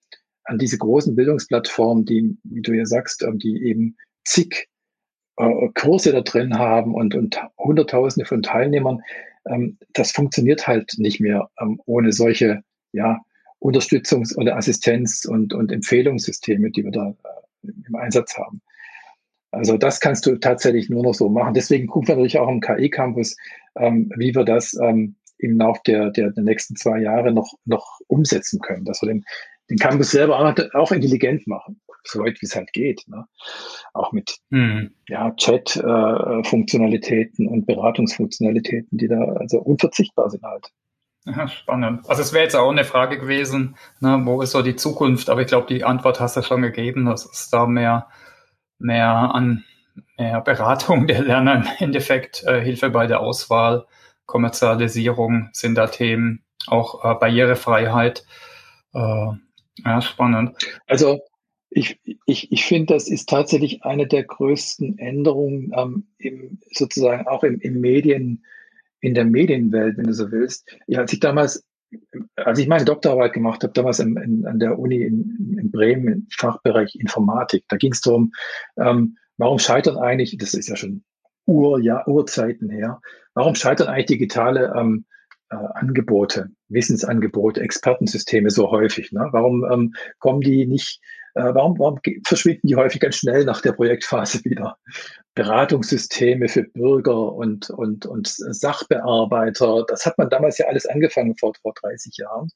[0.44, 4.68] an diese großen Bildungsplattformen, die, wie du ja sagst, ähm, die eben zig
[5.36, 9.02] äh, Kurse da drin haben und, und Hunderttausende von Teilnehmern,
[9.46, 13.20] ähm, das funktioniert halt nicht mehr ähm, ohne solche ja,
[13.60, 17.14] Unterstützungs- oder Assistenz- und, und Empfehlungssysteme, die wir da
[17.64, 18.60] äh, im Einsatz haben.
[19.50, 21.54] Also das kannst du tatsächlich nur noch so machen.
[21.54, 23.36] Deswegen gucken wir natürlich auch am KI-Campus,
[23.76, 28.00] ähm, wie wir das ähm, im Laufe der, der, der nächsten zwei Jahre noch, noch
[28.08, 29.24] umsetzen können, dass wir den,
[29.70, 30.38] den Campus selber
[30.74, 33.04] auch intelligent machen, so weit wie es halt geht.
[33.06, 33.26] Ne?
[33.92, 34.94] Auch mit hm.
[35.08, 40.70] ja, Chat-Funktionalitäten äh, und Beratungsfunktionalitäten, die da also unverzichtbar sind halt.
[41.24, 42.08] Ja, spannend.
[42.08, 45.28] Also es wäre jetzt auch eine Frage gewesen, ne, wo ist so die Zukunft?
[45.28, 48.06] Aber ich glaube, die Antwort hast du schon gegeben, dass es da mehr,
[48.78, 49.64] mehr an
[50.16, 53.86] mehr Beratung der Lerner im Endeffekt, äh, Hilfe bei der Auswahl,
[54.26, 56.44] Kommerzialisierung sind da Themen.
[56.66, 58.24] auch äh, Barrierefreiheit.
[58.92, 59.26] Äh,
[59.84, 60.56] ja, spannend.
[60.86, 61.20] Also
[61.70, 67.44] ich, ich, ich finde, das ist tatsächlich eine der größten Änderungen ähm, im, sozusagen auch
[67.44, 68.44] im, im Medien,
[69.00, 70.68] in der Medienwelt, wenn du so willst.
[70.86, 71.64] Ja, als ich damals,
[72.36, 76.08] als ich meine Doktorarbeit gemacht habe, damals in, in, an der Uni in, in Bremen
[76.08, 78.32] im Fachbereich Informatik, da ging es darum,
[78.76, 81.04] ähm, warum scheitern eigentlich, das ist ja schon
[81.46, 83.00] Ur, ja, Urzeiten her,
[83.34, 85.06] warum scheitern eigentlich digitale ähm,
[85.50, 89.12] äh, Angebote, Wissensangebote, Expertensysteme so häufig?
[89.12, 89.28] Ne?
[89.32, 91.00] Warum ähm, kommen die nicht,
[91.42, 94.76] warum, warum verschwinden die häufig ganz schnell nach der Projektphase wieder?
[95.34, 101.52] Beratungssysteme für Bürger und, und, und Sachbearbeiter, das hat man damals ja alles angefangen vor,
[101.62, 102.48] vor 30 Jahren.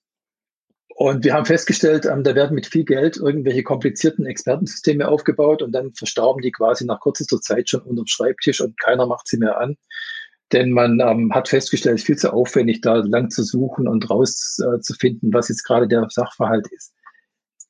[0.94, 5.72] Und wir haben festgestellt, ähm, da werden mit viel Geld irgendwelche komplizierten Expertensysteme aufgebaut und
[5.72, 9.58] dann verstauben die quasi nach kürzester Zeit schon unterm Schreibtisch und keiner macht sie mehr
[9.58, 9.76] an.
[10.52, 14.10] Denn man ähm, hat festgestellt, es ist viel zu aufwendig, da lang zu suchen und
[14.10, 16.92] rauszufinden, äh, was jetzt gerade der Sachverhalt ist.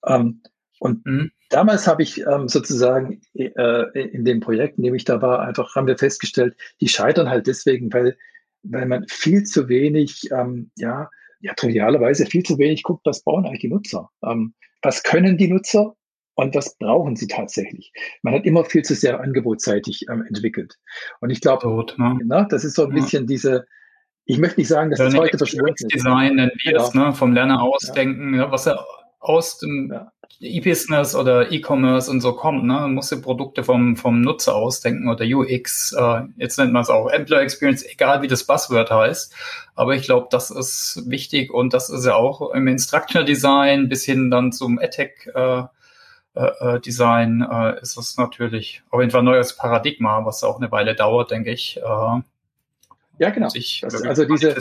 [0.04, 0.42] Ähm,
[0.82, 1.30] und mhm.
[1.48, 5.76] damals habe ich ähm, sozusagen äh, in dem Projekt, in dem ich da war, einfach
[5.76, 8.16] haben wir festgestellt, die scheitern halt deswegen, weil,
[8.64, 13.46] weil man viel zu wenig, ähm, ja, ja, trivialerweise viel zu wenig guckt, was brauchen
[13.46, 14.10] eigentlich die Nutzer?
[14.24, 15.94] Ähm, was können die Nutzer
[16.34, 17.92] und was brauchen sie tatsächlich?
[18.22, 20.80] Man hat immer viel zu sehr angebotsseitig ähm, entwickelt.
[21.20, 22.18] Und ich glaube, ne?
[22.24, 22.46] ne?
[22.50, 23.66] das ist so ein bisschen diese,
[24.24, 25.94] ich möchte nicht sagen, dass das heute verschwunden ist.
[25.94, 26.82] Design nennen wir ja.
[26.82, 27.12] es, ne?
[27.12, 28.50] vom Lerner ausdenken, ja.
[28.50, 28.84] was er
[29.22, 30.12] aus dem ja.
[30.40, 32.74] E-Business oder E-Commerce und so kommt, ne?
[32.74, 36.90] Man muss ja Produkte vom, vom Nutzer ausdenken oder UX, äh, jetzt nennt man es
[36.90, 39.34] auch Employer Experience, egal wie das Buzzword heißt.
[39.76, 44.04] Aber ich glaube, das ist wichtig und das ist ja auch im Instructional Design bis
[44.04, 45.62] hin dann zum EdTech äh,
[46.34, 50.56] äh, äh, Design äh, ist das natürlich auf jeden Fall ein neues Paradigma, was auch
[50.56, 51.76] eine Weile dauert, denke ich.
[51.76, 52.20] Äh,
[53.18, 53.48] ja, genau.
[53.48, 54.54] Das, also diese,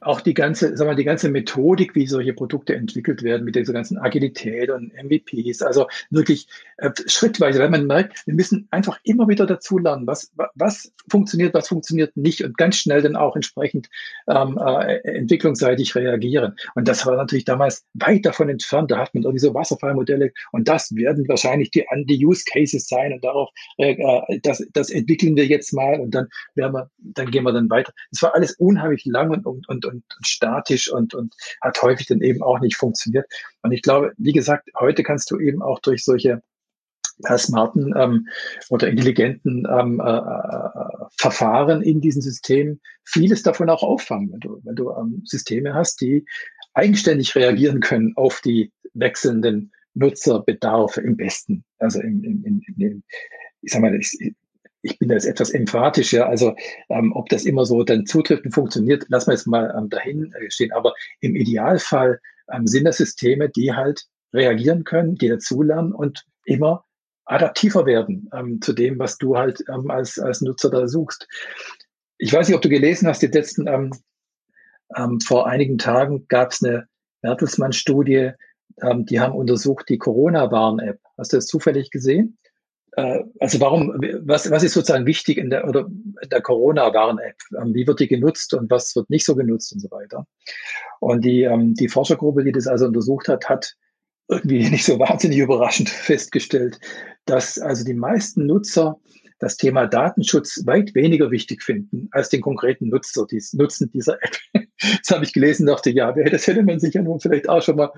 [0.00, 3.72] auch die ganze, sagen wir, die ganze Methodik, wie solche Produkte entwickelt werden, mit dieser
[3.72, 9.28] ganzen Agilität und MVPs, also wirklich äh, schrittweise, weil man merkt, wir müssen einfach immer
[9.28, 13.88] wieder dazu lernen, was, was funktioniert, was funktioniert nicht und ganz schnell dann auch entsprechend
[14.28, 16.56] ähm, äh, entwicklungsseitig reagieren.
[16.74, 18.90] Und das war natürlich damals weit davon entfernt.
[18.90, 23.12] Da hat man irgendwie so Wasserfallmodelle und das werden wahrscheinlich die, die Use Cases sein
[23.12, 27.30] und darauf, äh, äh, das, das entwickeln wir jetzt mal und dann werden wir, dann
[27.30, 27.92] gehen wir dann weiter.
[28.10, 32.20] Es war alles unheimlich lang und, und, und, und statisch und, und hat häufig dann
[32.20, 33.26] eben auch nicht funktioniert.
[33.62, 36.42] Und ich glaube, wie gesagt, heute kannst du eben auch durch solche
[37.38, 38.28] smarten ähm,
[38.68, 44.60] oder intelligenten ähm, äh, äh, Verfahren in diesen Systemen vieles davon auch auffangen, wenn du,
[44.64, 46.26] wenn du ähm, Systeme hast, die
[46.74, 51.64] eigenständig reagieren können auf die wechselnden Nutzerbedarfe im besten.
[51.78, 53.02] Also im, im, im, im
[53.62, 54.34] ich sag mal, ich,
[54.86, 56.26] ich bin da jetzt etwas emphatisch, ja.
[56.26, 56.54] Also
[56.88, 60.32] ähm, ob das immer so dann zutrifft und funktioniert, lassen wir jetzt mal ähm, dahin
[60.32, 60.72] äh, stehen.
[60.72, 62.20] Aber im Idealfall
[62.52, 66.84] ähm, sind das Systeme, die halt reagieren können, die dazulernen und immer
[67.24, 71.26] adaptiver werden ähm, zu dem, was du halt ähm, als, als Nutzer da suchst.
[72.18, 73.92] Ich weiß nicht, ob du gelesen hast, die letzten, ähm,
[74.96, 76.86] ähm, vor einigen Tagen gab es eine
[77.22, 78.30] Bertelsmann-Studie,
[78.82, 81.00] ähm, die haben untersucht die Corona-Warn-App.
[81.18, 82.38] Hast du das zufällig gesehen?
[82.96, 85.86] Äh, also warum, was, was ist sozusagen wichtig in der, oder
[86.30, 87.36] der Corona-Warn-App?
[87.60, 90.26] Ähm, wie wird die genutzt und was wird nicht so genutzt und so weiter?
[91.00, 93.74] Und die, ähm, die Forschergruppe, die das also untersucht hat, hat
[94.28, 96.80] irgendwie nicht so wahnsinnig überraschend festgestellt,
[97.26, 98.98] dass also die meisten Nutzer
[99.38, 104.36] das Thema Datenschutz weit weniger wichtig finden als den konkreten Nutzer, die Nutzen dieser App.
[104.78, 107.76] Das habe ich gelesen, dachte, ja, das hätte man sich ja nun vielleicht auch schon
[107.76, 107.92] mal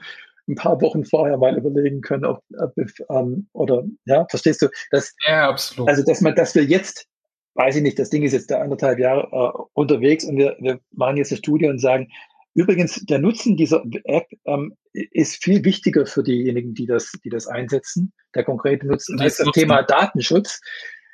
[0.48, 2.72] ein paar Wochen vorher mal überlegen können, ob, ob
[3.10, 4.68] ähm, oder ja, verstehst du?
[4.90, 5.88] Dass, ja, absolut.
[5.88, 7.06] Also dass man, dass wir jetzt,
[7.54, 10.80] weiß ich nicht, das Ding ist jetzt da anderthalb Jahre äh, unterwegs und wir, wir
[10.92, 12.08] machen jetzt eine Studie und sagen,
[12.54, 17.46] übrigens, der Nutzen dieser App ähm, ist viel wichtiger für diejenigen, die das, die das
[17.46, 20.60] einsetzen, der konkrete Nutzen, als das Thema Datenschutz.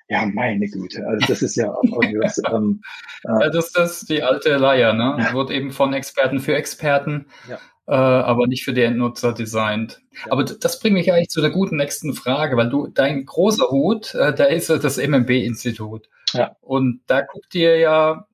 [0.09, 2.41] Ja, meine Güte, also das ist ja irgendwas.
[2.53, 2.83] ähm,
[3.25, 5.31] äh, ja, das ist die alte Leier, ne?
[5.33, 10.01] Wird eben von Experten für Experten ja äh, aber nicht für die Endnutzer designt.
[10.13, 10.33] Ja.
[10.33, 14.15] Aber das bringt mich eigentlich zu der guten nächsten Frage, weil du, dein großer Hut,
[14.15, 16.09] äh, da ist das MMB-Institut.
[16.33, 16.57] Ja.
[16.61, 18.27] Und da guckt ihr ja,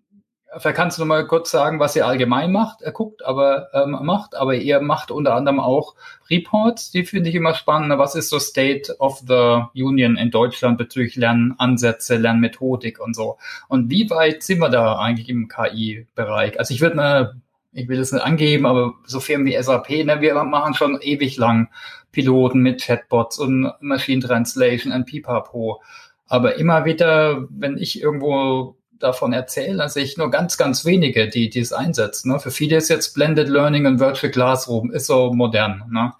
[0.58, 3.98] vielleicht kannst du noch mal kurz sagen, was ihr allgemein macht, er guckt, aber ähm,
[4.02, 5.94] macht, aber ihr macht unter anderem auch
[6.28, 7.96] Reports, die finde ich immer spannend.
[7.98, 13.38] Was ist so State of the Union in Deutschland bezüglich Lernansätze, Lernmethodik und so?
[13.68, 16.58] Und wie weit sind wir da eigentlich im KI-Bereich?
[16.58, 17.34] Also ich würde mal
[17.72, 21.37] ich will es nicht angeben, aber so Firmen wie SAP, ne, wir machen schon ewig
[21.37, 21.68] lang
[22.12, 25.83] Piloten mit Chatbots und Machine Translation und Pipapo.
[26.26, 29.80] Aber immer wieder, wenn ich irgendwo davon erzählen.
[29.80, 32.30] Also ich nur ganz, ganz wenige, die, die es einsetzen.
[32.30, 32.38] Ne?
[32.38, 35.85] Für viele ist jetzt Blended Learning und Virtual Classroom ist so modern.
[35.90, 36.12] Ne?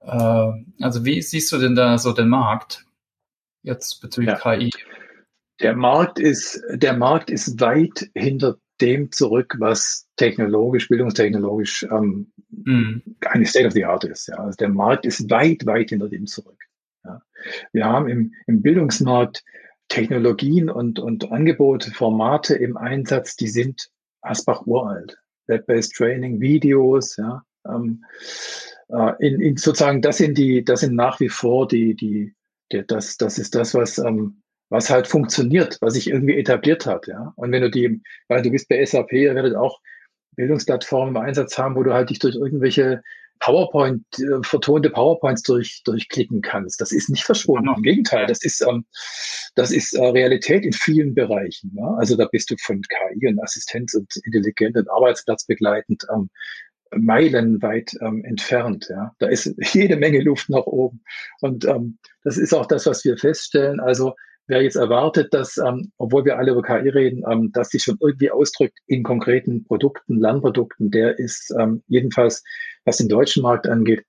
[0.00, 2.84] Äh, also wie siehst du denn da so den Markt
[3.62, 4.56] jetzt bezüglich ja.
[4.56, 4.70] KI?
[5.60, 13.02] Der Markt ist, der Markt ist weit hinter dem zurück, was technologisch, bildungstechnologisch ähm, mm.
[13.26, 14.28] eine State of the Art ist.
[14.28, 14.36] Ja.
[14.36, 16.58] Also der Markt ist weit, weit hinter dem zurück.
[17.04, 17.22] Ja.
[17.72, 19.44] Wir haben im, im Bildungsmarkt
[19.88, 23.90] Technologien und, und Angebote, Formate im Einsatz, die sind
[24.22, 25.18] Asbach uralt.
[25.46, 27.42] Web-based Training, Videos, ja.
[27.66, 28.04] Ähm,
[28.88, 32.34] äh, in, in sozusagen, das sind die, das sind nach wie vor die, die,
[32.72, 34.42] die das, das ist das, was, ähm,
[34.74, 37.32] was halt funktioniert, was sich irgendwie etabliert hat, ja.
[37.36, 39.80] Und wenn du die, weil du bist bei SAP, ihr werdet auch
[40.34, 43.00] Bildungsplattformen im Einsatz haben, wo du halt dich durch irgendwelche
[43.38, 46.80] PowerPoint, äh, vertonte PowerPoints durch, durchklicken kannst.
[46.80, 47.66] Das ist nicht verschwunden.
[47.66, 47.76] Genau.
[47.76, 48.84] Im Gegenteil, das ist, ähm,
[49.54, 51.70] das ist äh, Realität in vielen Bereichen.
[51.72, 51.94] Ne?
[51.96, 56.30] Also da bist du von KI und Assistenz und intelligent und arbeitsplatzbegleitend ähm,
[56.96, 58.88] meilenweit ähm, entfernt.
[58.90, 59.14] Ja?
[59.20, 61.04] Da ist jede Menge Luft nach oben.
[61.42, 63.78] Und ähm, das ist auch das, was wir feststellen.
[63.78, 64.14] Also
[64.46, 67.98] wer jetzt erwartet, dass, ähm, obwohl wir alle über KI reden, ähm, dass sich schon
[68.00, 72.42] irgendwie ausdrückt in konkreten Produkten, Lernprodukten, der ist ähm, jedenfalls,
[72.84, 74.04] was den deutschen Markt angeht,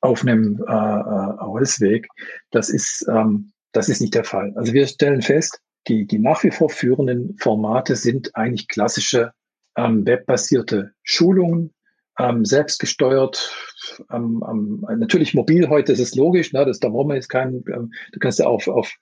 [0.00, 2.06] auf einem äh, äh, Holzweg.
[2.50, 4.52] Das ist, ähm, das ist nicht der Fall.
[4.56, 9.32] Also wir stellen fest, die, die nach wie vor führenden Formate sind eigentlich klassische
[9.76, 11.72] ähm, webbasierte Schulungen,
[12.18, 13.50] ähm, selbstgesteuert,
[14.12, 17.64] ähm, ähm, natürlich mobil heute, das ist logisch, ne, das, da brauchen wir jetzt keinen,
[17.68, 18.92] ähm, du kannst ja auf, auf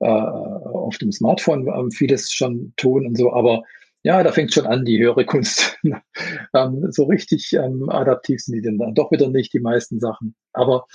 [0.00, 3.62] äh, auf dem Smartphone ähm, vieles schon tun und so, aber
[4.02, 5.76] ja, da fängt schon an, die höhere Kunst.
[6.54, 10.34] ähm, so richtig ähm, adaptiv sind die denn dann doch wieder nicht, die meisten Sachen.
[10.52, 10.86] Aber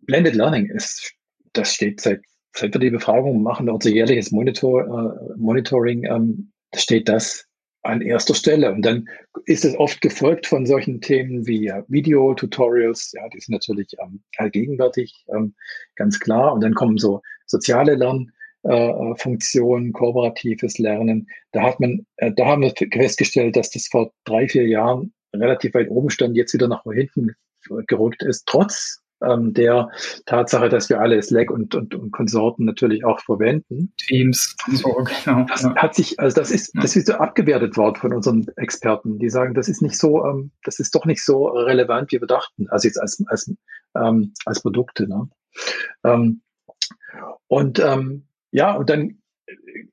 [0.00, 1.12] Blended Learning ist,
[1.52, 2.20] das steht seit,
[2.54, 7.46] seit wir die Befragung machen, unser jährliches Monitor, äh, Monitoring, ähm, steht das
[7.82, 8.72] an erster Stelle.
[8.72, 9.08] Und dann
[9.46, 14.22] ist es oft gefolgt von solchen Themen wie ja, Video-Tutorials, ja, die sind natürlich ähm,
[14.36, 15.54] allgegenwärtig, ähm,
[15.94, 16.52] ganz klar.
[16.52, 17.94] Und dann kommen so soziale
[18.62, 21.28] Lernfunktionen, äh, kooperatives Lernen.
[21.52, 25.74] Da hat man, äh, da haben wir festgestellt, dass das vor drei, vier Jahren relativ
[25.74, 27.34] weit oben stand, jetzt wieder nach hinten
[27.86, 29.90] gerückt ist, trotz ähm, der
[30.26, 33.92] Tatsache, dass wir alle Slack und, und, und Konsorten natürlich auch verwenden.
[33.96, 35.44] Teams, so, genau.
[35.48, 39.18] Das hat sich, also das ist, das ist so abgewertet worden von unseren Experten.
[39.18, 42.26] Die sagen, das ist nicht so, ähm, das ist doch nicht so relevant, wie wir
[42.26, 42.68] dachten.
[42.68, 43.52] Also jetzt als, als,
[43.96, 45.08] ähm, als Produkte.
[45.08, 45.28] Ne?
[46.04, 46.42] Ähm,
[47.48, 49.22] und ähm, ja, und dann,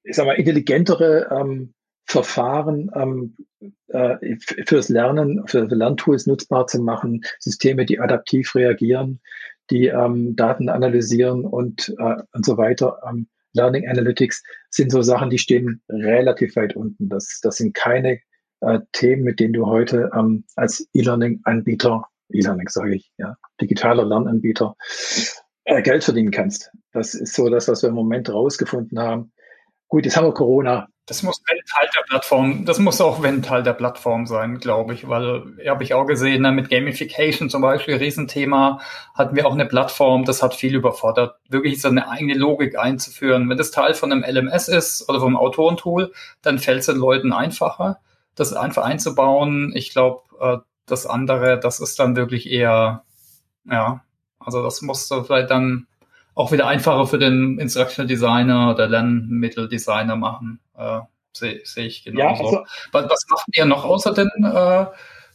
[0.03, 1.73] ich sag mal, intelligentere ähm,
[2.05, 3.35] Verfahren ähm,
[3.87, 9.21] äh, fürs Lernen, für Lerntools nutzbar zu machen, Systeme, die adaptiv reagieren,
[9.69, 12.99] die ähm, Daten analysieren und, äh, und so weiter.
[13.07, 17.09] Ähm, Learning Analytics sind so Sachen, die stehen relativ weit unten.
[17.09, 18.19] Das, das sind keine
[18.61, 24.75] äh, Themen, mit denen du heute ähm, als E-Learning-Anbieter, E-Learning sage ich, ja, digitaler Lernanbieter,
[25.65, 26.71] äh, Geld verdienen kannst.
[26.91, 29.31] Das ist so das, was wir im Moment rausgefunden haben.
[29.87, 30.87] Gut, jetzt haben wir Corona.
[31.05, 34.93] Das muss wenn Teil der Plattform, das muss auch wenn Teil der Plattform sein, glaube
[34.93, 38.79] ich, weil habe ich auch gesehen, ne, mit Gamification zum Beispiel, Riesenthema,
[39.13, 43.49] hatten wir auch eine Plattform, das hat viel überfordert, wirklich so eine eigene Logik einzuführen.
[43.49, 47.33] Wenn das Teil von einem LMS ist oder vom Autorentool, dann fällt es den Leuten
[47.33, 47.99] einfacher,
[48.35, 49.73] das einfach einzubauen.
[49.75, 53.03] Ich glaube, äh, das andere, das ist dann wirklich eher,
[53.65, 54.03] ja,
[54.45, 55.87] also das musst du vielleicht dann
[56.35, 60.59] auch wieder einfacher für den Instructional Designer oder Lernmitteldesigner machen.
[60.77, 61.01] Äh,
[61.33, 62.43] Sehe seh ich genauso.
[62.43, 64.85] Ja, also, was, was macht ihr noch außer den, äh,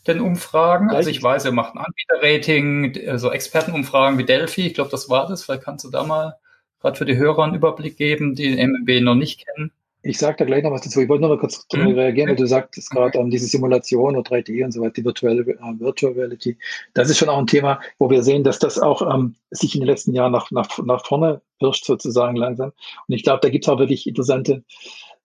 [0.06, 0.90] den Umfragen?
[0.90, 4.66] Also ich weiß, ihr macht ein Anbieterrating, so also Expertenumfragen wie Delphi.
[4.66, 5.44] Ich glaube, das war das.
[5.44, 6.36] Vielleicht kannst du da mal
[6.80, 9.72] gerade für die Hörer einen Überblick geben, die den MMB noch nicht kennen.
[10.02, 11.00] Ich sage da gleich noch was dazu.
[11.00, 11.88] Ich wollte nur noch kurz mhm.
[11.88, 15.40] reagieren, weil du sagst gerade um, diese Simulation oder 3D und so weiter, die Virtual,
[15.40, 16.56] uh, Virtual Reality.
[16.94, 19.80] Das ist schon auch ein Thema, wo wir sehen, dass das auch um, sich in
[19.80, 22.72] den letzten Jahren nach, nach, nach vorne pirscht sozusagen langsam.
[23.08, 24.62] Und ich glaube, da gibt es auch wirklich interessante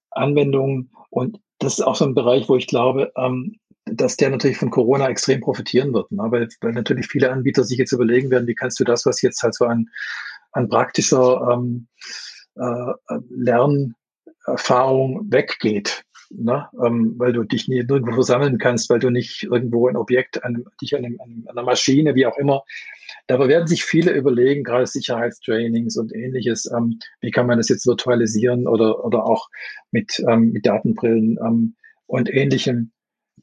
[0.10, 0.90] Anwendungen.
[1.12, 4.72] Und das ist auch so ein Bereich, wo ich glaube, um, dass der natürlich von
[4.72, 6.12] Corona extrem profitieren wird.
[6.12, 6.24] Ne?
[6.30, 9.44] Weil, weil natürlich viele Anbieter sich jetzt überlegen werden, wie kannst du das, was jetzt
[9.44, 9.90] halt so an,
[10.52, 11.88] an praktischer ähm,
[12.56, 12.94] äh,
[13.30, 13.96] Lern
[14.46, 16.04] Erfahrung weggeht.
[16.30, 16.68] Ne?
[16.84, 20.66] Ähm, weil du dich nie nirgendwo versammeln kannst, weil du nicht irgendwo ein Objekt, an,
[20.82, 22.64] dich an, einem, an einer Maschine, wie auch immer.
[23.28, 27.86] Dabei werden sich viele überlegen, gerade Sicherheitstrainings und ähnliches, ähm, wie kann man das jetzt
[27.86, 29.50] virtualisieren oder, oder auch
[29.92, 31.76] mit, ähm, mit Datenbrillen ähm,
[32.08, 32.92] und ähnlichem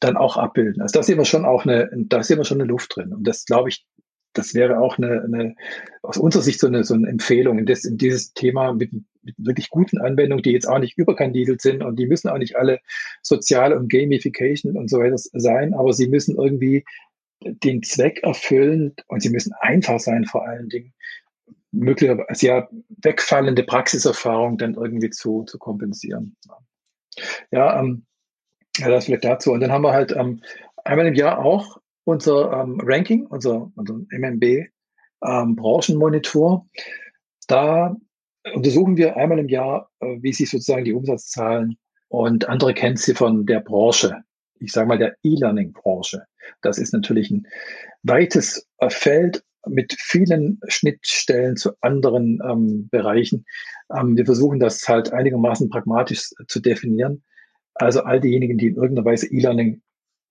[0.00, 0.82] dann auch abbilden.
[0.82, 3.12] Also da sehen wir schon auch eine, da sehen wir schon eine Luft drin.
[3.12, 3.86] Und das glaube ich,
[4.32, 5.54] das wäre auch eine, eine
[6.02, 8.90] aus unserer Sicht so eine, so eine Empfehlung, in, das, in dieses Thema mit,
[9.22, 12.56] mit wirklich guten Anwendungen, die jetzt auch nicht überkandidelt sind und die müssen auch nicht
[12.56, 12.80] alle
[13.22, 16.84] sozial und Gamification und so weiter sein, aber sie müssen irgendwie
[17.42, 20.92] den Zweck erfüllen und sie müssen einfach sein vor allen Dingen,
[21.72, 22.68] möglicherweise ja
[23.02, 26.36] wegfallende Praxiserfahrung dann irgendwie zu, zu kompensieren.
[27.50, 28.06] Ja, ähm,
[28.78, 29.52] ja, das vielleicht dazu.
[29.52, 30.42] Und dann haben wir halt ähm,
[30.84, 34.68] einmal im Jahr auch unser ähm, Ranking, unser, unser MMB
[35.24, 36.66] ähm, Branchenmonitor.
[37.46, 37.96] Da
[38.54, 41.76] untersuchen wir einmal im Jahr, äh, wie sich sozusagen die Umsatzzahlen
[42.08, 44.22] und andere Kennziffern der Branche,
[44.58, 46.24] ich sage mal der E-Learning-Branche.
[46.62, 47.46] Das ist natürlich ein
[48.02, 53.44] weites äh, Feld mit vielen Schnittstellen zu anderen ähm, Bereichen.
[53.94, 57.22] Ähm, wir versuchen das halt einigermaßen pragmatisch zu definieren.
[57.74, 59.82] Also all diejenigen, die in irgendeiner Weise E-Learning,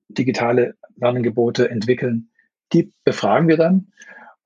[0.09, 2.29] digitale Lernangebote entwickeln,
[2.73, 3.91] die befragen wir dann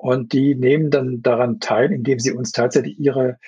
[0.03, 3.39] und die nehmen dann daran teil, indem sie uns tatsächlich ihre,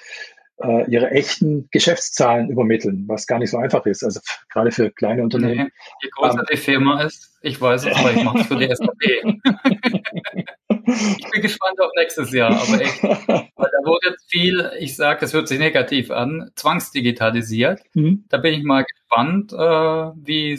[0.63, 4.05] äh, ihre echten Geschäftszahlen übermitteln, was gar nicht so einfach ist.
[4.05, 4.21] Also
[4.53, 5.65] gerade für kleine Unternehmen.
[5.65, 8.55] Nee, je größer ähm, die Firma ist, ich weiß es, aber ich mache es für
[8.55, 9.03] die SAP.
[11.17, 15.25] ich bin gespannt auf nächstes Jahr, aber echt, weil da wurde jetzt viel, ich sage,
[15.25, 17.81] es hört sich negativ an, zwangsdigitalisiert.
[17.95, 18.23] Mhm.
[18.29, 20.57] Da bin ich mal gespannt, äh, wie,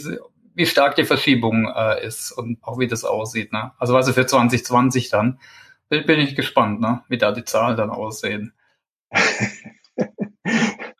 [0.54, 3.54] wie stark die Verschiebung äh, ist und auch wie das aussieht.
[3.54, 3.72] Ne?
[3.78, 5.38] Also was für 2020 dann
[5.88, 7.02] bin ich gespannt, ne?
[7.08, 8.52] wie da die Zahlen dann aussehen.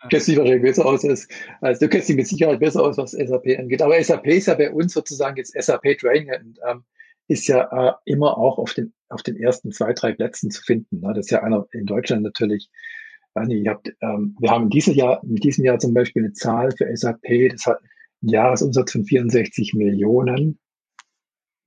[0.09, 1.29] kennst dich wahrscheinlich besser aus als,
[1.61, 3.83] als du kennst dich mit Sicherheit besser aus, was SAP angeht.
[3.83, 6.85] Aber SAP ist ja bei uns sozusagen jetzt SAP Training und ähm,
[7.29, 11.01] ist ja äh, immer auch auf den, auf den ersten zwei, drei Plätzen zu finden.
[11.01, 11.13] Ne?
[11.15, 12.71] Das ist ja einer in Deutschland natürlich.
[13.39, 16.71] Nicht, habt, ähm, wir haben in diesem Jahr, in diesem Jahr zum Beispiel eine Zahl
[16.71, 17.81] für SAP, das hat
[18.23, 20.59] einen Jahresumsatz von 64 Millionen.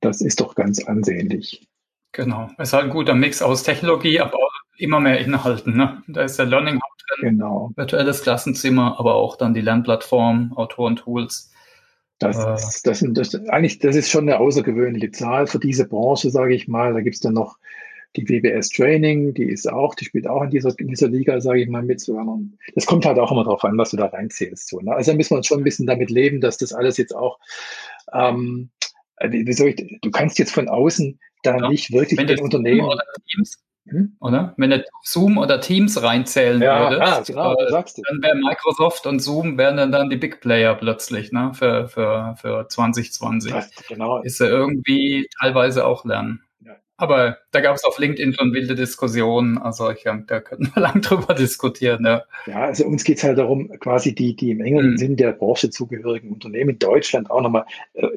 [0.01, 1.68] Das ist doch ganz ansehnlich.
[2.11, 2.49] Genau.
[2.57, 5.77] Es ist halt ein guter Mix aus Technologie, aber auch immer mehr Inhalten.
[5.77, 6.01] Ne?
[6.07, 7.71] Da ist der Learning Hub drin, genau.
[7.75, 11.51] virtuelles Klassenzimmer, aber auch dann die Lernplattform, Autoren-Tools.
[12.17, 16.53] Das, äh, das, das, eigentlich, das ist schon eine außergewöhnliche Zahl für diese Branche, sage
[16.53, 16.93] ich mal.
[16.93, 17.57] Da gibt's dann noch
[18.15, 21.61] die WBS Training, die ist auch, die spielt auch in dieser, in dieser Liga, sage
[21.61, 22.03] ich mal, mit.
[22.75, 24.67] Das kommt halt auch immer darauf an, was du da reinzählst.
[24.67, 24.93] So, ne?
[24.93, 27.39] Also da müssen wir uns schon ein bisschen damit leben, dass das alles jetzt auch,
[28.11, 28.69] ähm,
[29.21, 31.69] wie soll ich, du kannst jetzt von außen da ja.
[31.69, 32.81] nicht wirklich Wenn den Unternehmen.
[32.87, 34.15] Oder Teams, hm?
[34.19, 34.53] oder?
[34.57, 39.19] Wenn du Zoom oder Teams reinzählen ja, würdest, ah, genau, äh, dann wäre Microsoft und
[39.19, 43.51] Zoom wären dann, dann die Big Player plötzlich, ne, für, für, für 2020.
[43.51, 44.21] Das, genau.
[44.21, 46.43] Ist ja irgendwie teilweise auch lernen.
[46.99, 49.57] Aber da gab es auf LinkedIn schon wilde Diskussionen.
[49.57, 52.05] Also ich, da könnten wir lang drüber diskutieren.
[52.05, 54.97] Ja, ja also uns geht es halt darum, quasi die, die im engeren mhm.
[54.97, 57.63] Sinn der Branche zugehörigen Unternehmen in Deutschland auch nochmal.
[57.93, 58.07] Äh,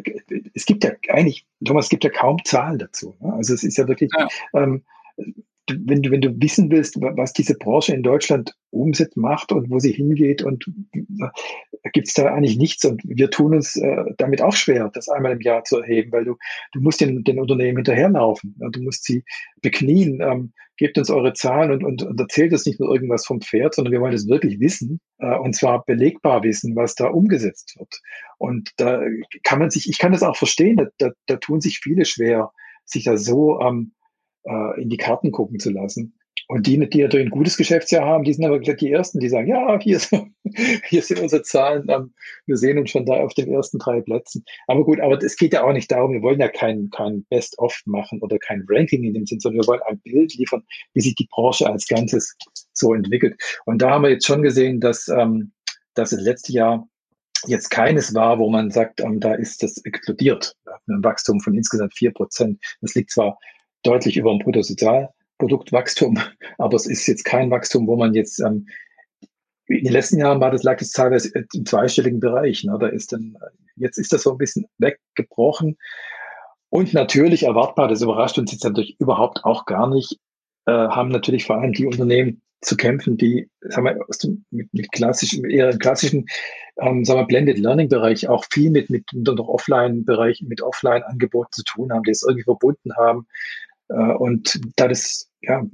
[0.53, 3.15] es gibt ja eigentlich, Thomas, es gibt ja kaum Zahlen dazu.
[3.21, 3.33] Ne?
[3.35, 4.27] Also es ist ja wirklich, ja.
[4.53, 4.83] Ähm,
[5.69, 9.79] wenn du, wenn du wissen willst, was diese Branche in Deutschland umsetzt, macht und wo
[9.79, 10.67] sie hingeht und
[11.91, 15.33] gibt es da eigentlich nichts und wir tun uns äh, damit auch schwer, das einmal
[15.33, 16.37] im Jahr zu erheben, weil du,
[16.73, 19.25] du musst den, den Unternehmen hinterherlaufen, ja, du musst sie
[19.63, 23.41] beknien, ähm, gebt uns eure Zahlen und, und, und erzählt uns nicht nur irgendwas vom
[23.41, 27.75] Pferd, sondern wir wollen es wirklich wissen äh, und zwar belegbar wissen, was da umgesetzt
[27.79, 28.01] wird.
[28.39, 29.01] Und da
[29.43, 32.53] kann man sich, ich kann das auch verstehen, da, da, da tun sich viele schwer,
[32.85, 33.93] sich da so ähm,
[34.45, 36.19] äh, in die Karten gucken zu lassen.
[36.53, 39.31] Und die, die natürlich ein gutes Geschäftsjahr haben, die sind aber gleich die Ersten, die
[39.31, 40.15] sagen, ja, hier, ist,
[40.85, 42.13] hier sind unsere Zahlen, ähm,
[42.45, 44.45] wir sehen uns schon da auf den ersten drei Plätzen.
[44.67, 47.81] Aber gut, aber es geht ja auch nicht darum, wir wollen ja kein, kein Best-of
[47.87, 51.15] machen oder kein Ranking in dem Sinn, sondern wir wollen ein Bild liefern, wie sich
[51.15, 52.37] die Branche als Ganzes
[52.75, 53.41] so entwickelt.
[53.65, 55.53] Und da haben wir jetzt schon gesehen, dass, ähm,
[55.95, 56.87] dass das letzte Jahr
[57.47, 60.55] jetzt keines war, wo man sagt, ähm, da ist das explodiert.
[60.87, 62.63] Ein Wachstum von insgesamt vier Prozent.
[62.83, 63.39] Das liegt zwar
[63.85, 64.41] deutlich über dem
[65.43, 66.19] Bruttosozialproduktwachstum,
[66.59, 68.67] aber es ist jetzt kein Wachstum, wo man jetzt ähm,
[69.67, 72.65] in den letzten Jahren war das, lag das teilweise im zweistelligen Bereich.
[72.65, 72.77] Ne?
[72.79, 73.37] Da ist dann,
[73.77, 75.79] jetzt ist das so ein bisschen weggebrochen.
[76.69, 80.19] Und natürlich erwartbar, das überrascht uns jetzt natürlich überhaupt auch gar nicht,
[80.67, 84.93] äh, haben natürlich vor allem die Unternehmen zu kämpfen, die sagen wir, dem, mit, mit
[84.93, 86.27] klassischen, eher klassischen,
[86.81, 91.65] ähm, sagen wir, Blended Learning Bereich auch viel mit, mit noch Offline-Bereichen, mit Offline-Angeboten zu
[91.65, 95.65] tun haben, die es irgendwie verbunden haben, äh, und da das ja,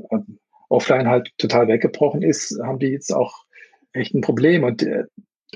[0.68, 3.44] offline halt total weggebrochen ist, haben die jetzt auch
[3.92, 4.64] echt ein Problem.
[4.64, 5.04] Und äh,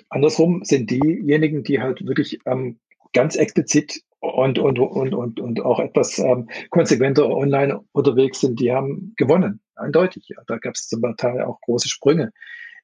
[0.09, 2.79] andersrum sind diejenigen, die halt wirklich ähm,
[3.13, 8.73] ganz explizit und, und, und, und, und auch etwas ähm, konsequenter online unterwegs sind, die
[8.73, 10.29] haben gewonnen, eindeutig.
[10.29, 10.43] Ja.
[10.47, 12.33] Da gab es zum Teil auch große Sprünge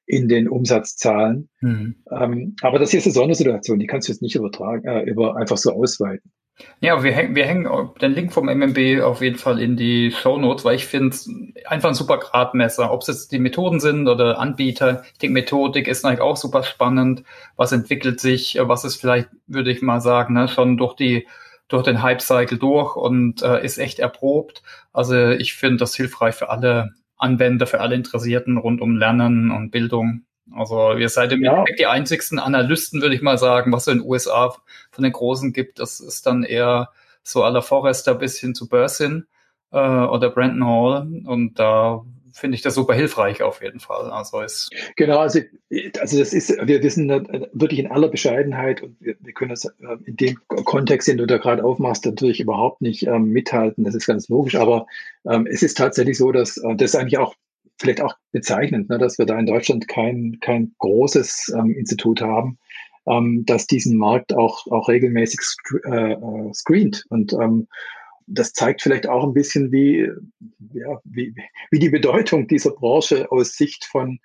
[0.05, 1.49] in den Umsatzzahlen.
[1.61, 2.03] Mhm.
[2.11, 5.37] Ähm, aber das hier ist eine Sondersituation, die kannst du jetzt nicht übertragen, äh, über
[5.37, 6.31] einfach so ausweiten.
[6.81, 7.67] Ja, wir, häng, wir hängen
[8.01, 11.29] den Link vom MMB auf jeden Fall in die Show Notes, weil ich finde es
[11.65, 15.03] einfach ein super Gradmesser, ob es jetzt die Methoden sind oder Anbieter.
[15.13, 17.23] Ich denke, Methodik ist eigentlich auch super spannend.
[17.57, 21.27] Was entwickelt sich, was ist vielleicht, würde ich mal sagen, ne, schon durch die
[21.69, 24.63] durch den Hype-Cycle durch und äh, ist echt erprobt.
[24.91, 29.69] Also ich finde das hilfreich für alle Anwender, für alle Interessierten rund um Lernen und
[29.71, 30.23] Bildung.
[30.55, 31.63] Also ihr seid im ja.
[31.77, 34.55] die einzigsten Analysten, würde ich mal sagen, was es in den USA
[34.91, 35.79] von den Großen gibt.
[35.79, 36.89] Das ist dann eher
[37.23, 39.27] so aller Forrester bis hin zu Bursin
[39.71, 41.07] äh, oder Brandon Hall.
[41.25, 44.09] Und da finde ich das super hilfreich auf jeden Fall.
[44.11, 45.39] Also ist genau, also,
[45.99, 47.09] also das ist, wir wissen
[47.53, 51.27] wirklich in aller Bescheidenheit und wir, wir können das äh, in dem Kontext, den du
[51.27, 53.83] da gerade aufmachst, natürlich überhaupt nicht ähm, mithalten.
[53.83, 54.87] Das ist ganz logisch, aber
[55.29, 57.35] ähm, es ist tatsächlich so, dass äh, das eigentlich auch
[57.79, 62.59] vielleicht auch bezeichnend, ne, dass wir da in Deutschland kein, kein großes ähm, Institut haben,
[63.07, 67.05] ähm, das diesen Markt auch, auch regelmäßig sc äh, äh, screent.
[67.09, 67.67] Und ähm,
[68.27, 70.07] das zeigt vielleicht auch ein bisschen, wie,
[70.73, 71.33] ja, wie,
[71.71, 74.19] wie die Bedeutung dieser Branche aus Sicht von,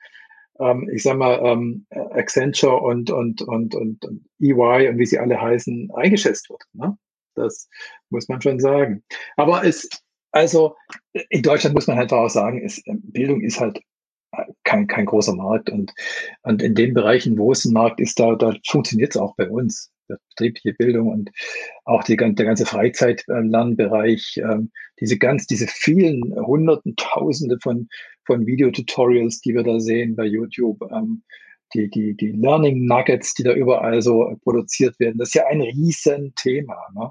[0.61, 5.19] ähm, ich sag mal, ähm, Accenture und, und, und, und, und EY und wie sie
[5.19, 6.63] alle heißen, eingeschätzt wird.
[6.75, 6.97] Ne?
[7.35, 7.69] Das
[8.11, 9.03] muss man schon sagen.
[9.37, 9.89] Aber es,
[10.35, 10.74] also
[11.30, 13.80] in Deutschland muss man halt auch sagen, ist, Bildung ist halt
[14.64, 15.95] kein, kein großer Markt und,
[16.43, 19.49] und in den Bereichen, wo es ein Markt ist, da, da funktioniert es auch bei
[19.49, 19.93] uns.
[20.07, 21.30] Betriebliche Bildung und
[21.85, 24.70] auch die, der ganze Freizeitlernbereich, ähm,
[25.01, 27.89] diese ganz, diese vielen Hunderten, Tausende von,
[28.26, 31.22] von Videotutorials, die wir da sehen bei YouTube, ähm,
[31.72, 35.62] die, die, die Learning Nuggets, die da überall so produziert werden, das ist ja ein
[35.62, 36.76] Riesenthema.
[36.95, 37.11] Ne?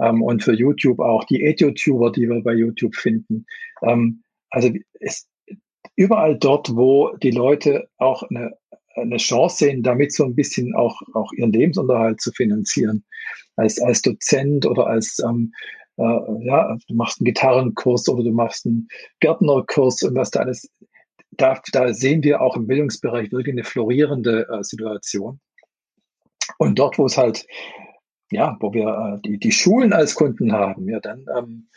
[0.00, 3.46] Ähm, und für YouTube auch die EduTuber, die wir bei YouTube finden.
[3.82, 4.70] Ähm, also
[5.00, 5.28] es,
[5.96, 8.56] überall dort, wo die Leute auch eine,
[8.96, 13.04] eine Chance sehen, damit so ein bisschen auch, auch ihren Lebensunterhalt zu finanzieren.
[13.56, 15.52] Als, als Dozent oder als, ähm,
[15.98, 18.88] äh, ja, du machst einen Gitarrenkurs oder du machst einen
[19.20, 20.68] Gärtnerkurs und was da alles.
[21.32, 25.40] Da, da sehen wir auch im Bildungsbereich wirklich eine florierende äh, Situation.
[26.58, 27.46] Und dort, wo es halt
[28.30, 31.68] ja, wo wir äh, die, die Schulen als Kunden haben, ja, dann ähm,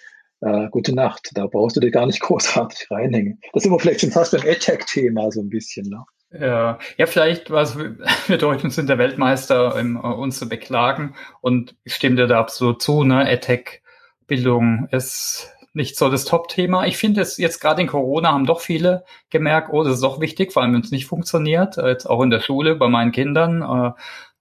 [0.42, 1.32] äh, gute Nacht.
[1.34, 3.40] Da brauchst du dir gar nicht großartig reinhängen.
[3.54, 5.90] Das ist immer vielleicht schon fast beim AdTech-Thema so ein bisschen.
[5.90, 6.04] Ne?
[6.40, 7.98] Ja, ja, vielleicht, was wir
[8.38, 11.16] Deutschen sind der Weltmeister, um, äh, uns zu beklagen.
[11.42, 13.28] Und ich stimme dir da absolut zu, ne?
[13.28, 16.86] AdTech-Bildung ist nicht so das Top-Thema.
[16.86, 20.22] Ich finde es jetzt gerade in Corona haben doch viele gemerkt, oh, das ist doch
[20.22, 23.12] wichtig, vor allem wenn es nicht funktioniert, äh, jetzt auch in der Schule bei meinen
[23.12, 23.62] Kindern.
[23.62, 23.92] Äh,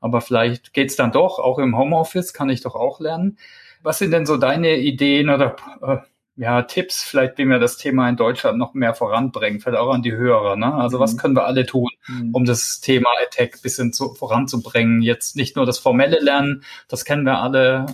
[0.02, 3.38] aber vielleicht geht's dann doch, auch im Homeoffice kann ich doch auch lernen.
[3.82, 5.96] Was sind denn so deine Ideen oder äh,
[6.36, 10.02] ja, Tipps, vielleicht wie wir das Thema in Deutschland noch mehr voranbringen, vielleicht auch an
[10.02, 10.56] die Hörer.
[10.56, 10.72] Ne?
[10.72, 11.02] Also mhm.
[11.02, 12.34] was können wir alle tun, mhm.
[12.34, 15.02] um das Thema Attack bisschen zu, voranzubringen?
[15.02, 17.86] Jetzt nicht nur das formelle Lernen, das kennen wir alle,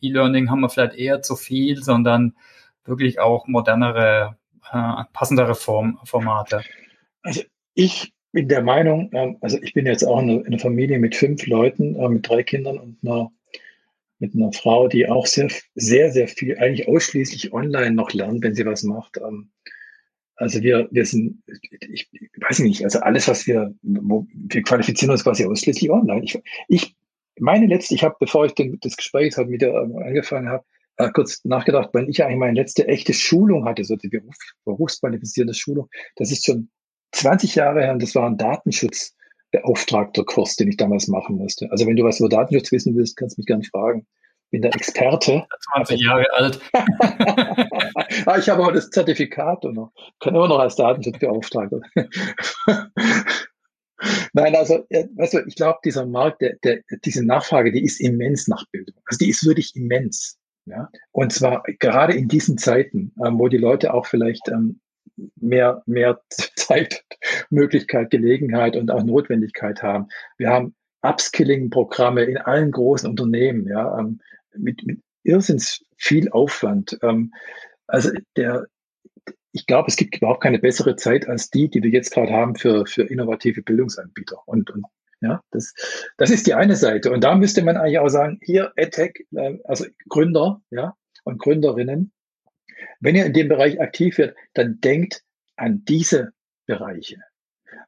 [0.00, 2.34] äh, E-Learning haben wir vielleicht eher zu viel, sondern
[2.84, 4.38] wirklich auch modernere,
[4.72, 6.62] äh, passendere Form, Formate.
[7.22, 7.42] Also
[7.74, 11.46] ich bin der Meinung, ähm, also ich bin jetzt auch in einer Familie mit fünf
[11.46, 13.32] Leuten, äh, mit drei Kindern und einer,
[14.18, 18.54] mit einer Frau, die auch sehr, sehr, sehr viel, eigentlich ausschließlich online noch lernt, wenn
[18.54, 19.16] sie was macht.
[19.16, 19.50] Ähm,
[20.36, 22.10] also wir, wir sind, ich,
[22.40, 26.24] weiß nicht, also alles, was wir, wir qualifizieren uns quasi ausschließlich online.
[26.24, 26.96] Ich, ich
[27.38, 30.64] meine letzte, ich habe, bevor ich den, das Gespräch mit dir ähm, angefangen habe,
[30.96, 35.54] äh, kurz nachgedacht, weil ich eigentlich meine letzte echte Schulung hatte, so die Beruf, berufsqualifizierende
[35.54, 36.68] Schulung, das ist schon
[37.14, 41.70] 20 Jahre her und das war ein Datenschutzbeauftragter Kurs, den ich damals machen musste.
[41.70, 44.06] Also wenn du was über Datenschutz wissen willst, kannst du mich gerne fragen.
[44.50, 45.46] Bin der Experte.
[45.74, 46.60] 20 Jahre alt.
[48.26, 49.92] ah, ich habe aber das Zertifikat und noch.
[50.20, 51.80] Kann immer noch als Datenschutzbeauftragter.
[54.32, 58.64] Nein, also, du, ich glaube, dieser Markt, der, der, diese Nachfrage, die ist immens nach
[58.70, 58.96] Bildung.
[59.06, 60.38] Also die ist wirklich immens.
[60.66, 60.88] Ja?
[61.12, 64.80] Und zwar gerade in diesen Zeiten, ähm, wo die Leute auch vielleicht ähm,
[65.36, 66.20] mehr, mehr
[66.56, 67.04] Zeit,
[67.50, 70.08] Möglichkeit, Gelegenheit und auch Notwendigkeit haben.
[70.38, 74.20] Wir haben Upskilling-Programme in allen großen Unternehmen, ja, ähm,
[74.56, 76.98] mit, mit irrsinns viel Aufwand.
[77.02, 77.32] Ähm,
[77.86, 78.66] also der,
[79.52, 82.56] ich glaube, es gibt überhaupt keine bessere Zeit als die, die wir jetzt gerade haben
[82.56, 84.38] für, für innovative Bildungsanbieter.
[84.46, 84.84] Und, und
[85.20, 85.74] ja, das,
[86.16, 87.12] das ist die eine Seite.
[87.12, 90.94] Und da müsste man eigentlich auch sagen, hier EdTech, äh, also Gründer, ja,
[91.24, 92.12] und Gründerinnen,
[93.00, 95.22] wenn ihr in dem Bereich aktiv wird, dann denkt
[95.56, 96.32] an diese
[96.66, 97.18] Bereiche,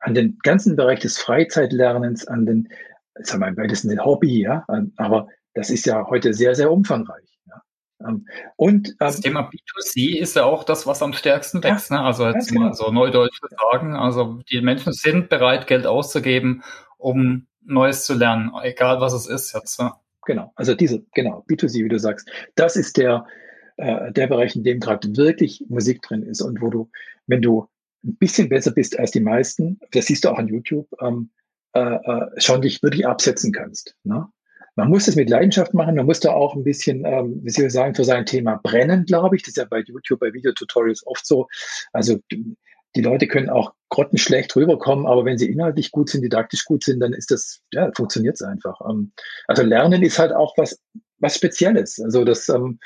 [0.00, 2.68] an den ganzen Bereich des Freizeitlernens, an den,
[3.14, 4.64] sagen wir mal, das ist ein Hobby, ja,
[4.96, 7.38] aber das ist ja heute sehr, sehr umfangreich.
[7.46, 7.62] Ja.
[8.06, 8.26] Ähm,
[8.56, 11.90] und ähm, das Thema B2C ist ja auch das, was am stärksten wächst.
[11.90, 12.02] Ja, ne?
[12.04, 12.74] Also jetzt mal genau.
[12.74, 13.40] so neudeutsch
[13.70, 16.62] sagen, also die Menschen sind bereit, Geld auszugeben,
[16.98, 19.80] um Neues zu lernen, egal was es ist jetzt.
[19.80, 19.98] Ja.
[20.24, 20.52] genau.
[20.54, 23.26] Also diese, genau, B2C, wie du sagst, das ist der,
[23.76, 26.90] äh, der Bereich, in dem gerade wirklich Musik drin ist und wo du,
[27.26, 27.68] wenn du
[28.04, 31.30] ein bisschen besser bist als die meisten, das siehst du auch an YouTube, ähm,
[31.74, 33.96] äh, äh, schon dich wirklich absetzen kannst.
[34.04, 34.26] Ne?
[34.76, 37.66] Man muss es mit Leidenschaft machen, man muss da auch ein bisschen, ähm, wie soll
[37.66, 39.42] ich sagen, für sein Thema brennen, glaube ich.
[39.42, 41.48] Das ist ja bei YouTube, bei Videotutorials oft so.
[41.92, 42.18] Also
[42.96, 47.00] die Leute können auch grottenschlecht rüberkommen, aber wenn sie inhaltlich gut sind, didaktisch gut sind,
[47.00, 48.80] dann ist das, ja, funktioniert es einfach.
[48.88, 49.12] Ähm,
[49.46, 50.80] also Lernen ist halt auch was,
[51.18, 52.00] was Spezielles.
[52.02, 52.78] Also das, ähm,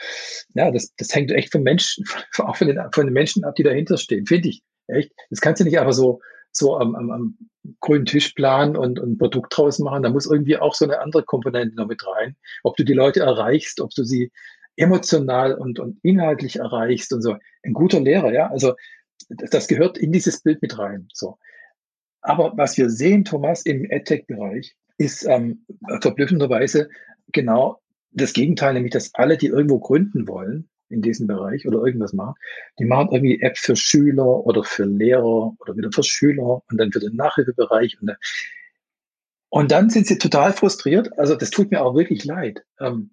[0.54, 2.04] ja, das, das hängt echt vom Menschen,
[2.38, 4.62] auch von den, von den Menschen ab, die dahinter stehen, finde ich.
[4.88, 5.12] Echt.
[5.30, 7.38] Das kannst du nicht einfach so, so am, am, am
[7.80, 10.02] grünen Tisch planen und, und ein Produkt draus machen.
[10.02, 12.36] Da muss irgendwie auch so eine andere Komponente noch mit rein.
[12.64, 14.32] Ob du die Leute erreichst, ob du sie
[14.76, 17.36] emotional und, und inhaltlich erreichst und so.
[17.62, 18.48] Ein guter Lehrer, ja.
[18.48, 18.74] Also
[19.28, 21.08] das gehört in dieses Bild mit rein.
[21.12, 21.38] So.
[22.20, 25.64] Aber was wir sehen, Thomas, im EdTech-Bereich, ist ähm,
[26.00, 26.90] verblüffenderweise
[27.32, 27.80] genau
[28.12, 32.34] das Gegenteil, nämlich dass alle, die irgendwo gründen wollen in diesem Bereich oder irgendwas machen,
[32.78, 36.92] die machen irgendwie App für Schüler oder für Lehrer oder wieder für Schüler und dann
[36.92, 37.98] für den Nachhilfebereich.
[38.00, 38.16] Und dann,
[39.48, 41.16] und dann sind sie total frustriert.
[41.18, 42.64] Also das tut mir auch wirklich leid.
[42.80, 43.12] Ähm,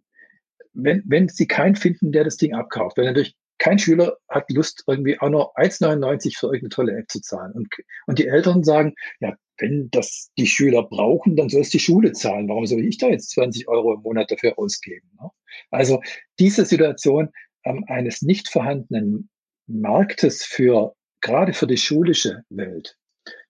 [0.74, 4.84] wenn, wenn sie keinen finden, der das Ding abkauft, weil natürlich kein Schüler hat Lust,
[4.88, 7.54] irgendwie auch nur 1,99 für irgendeine tolle App zu zahlen.
[7.54, 7.68] Und,
[8.06, 12.12] und die Eltern sagen, ja, wenn das die Schüler brauchen, dann soll es die Schule
[12.12, 12.48] zahlen.
[12.48, 15.10] Warum soll ich da jetzt 20 Euro im Monat dafür ausgeben?
[15.20, 15.30] Ne?
[15.72, 16.02] Also
[16.40, 17.30] diese Situation
[17.64, 19.30] ähm, eines nicht vorhandenen
[19.66, 22.98] Marktes für, gerade für die schulische Welt,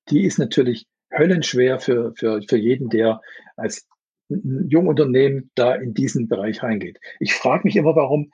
[0.09, 3.21] die ist natürlich höllenschwer für, für, für jeden, der
[3.55, 3.87] als
[4.29, 6.99] Jungunternehmen da in diesen Bereich reingeht.
[7.19, 8.31] Ich frage mich immer, warum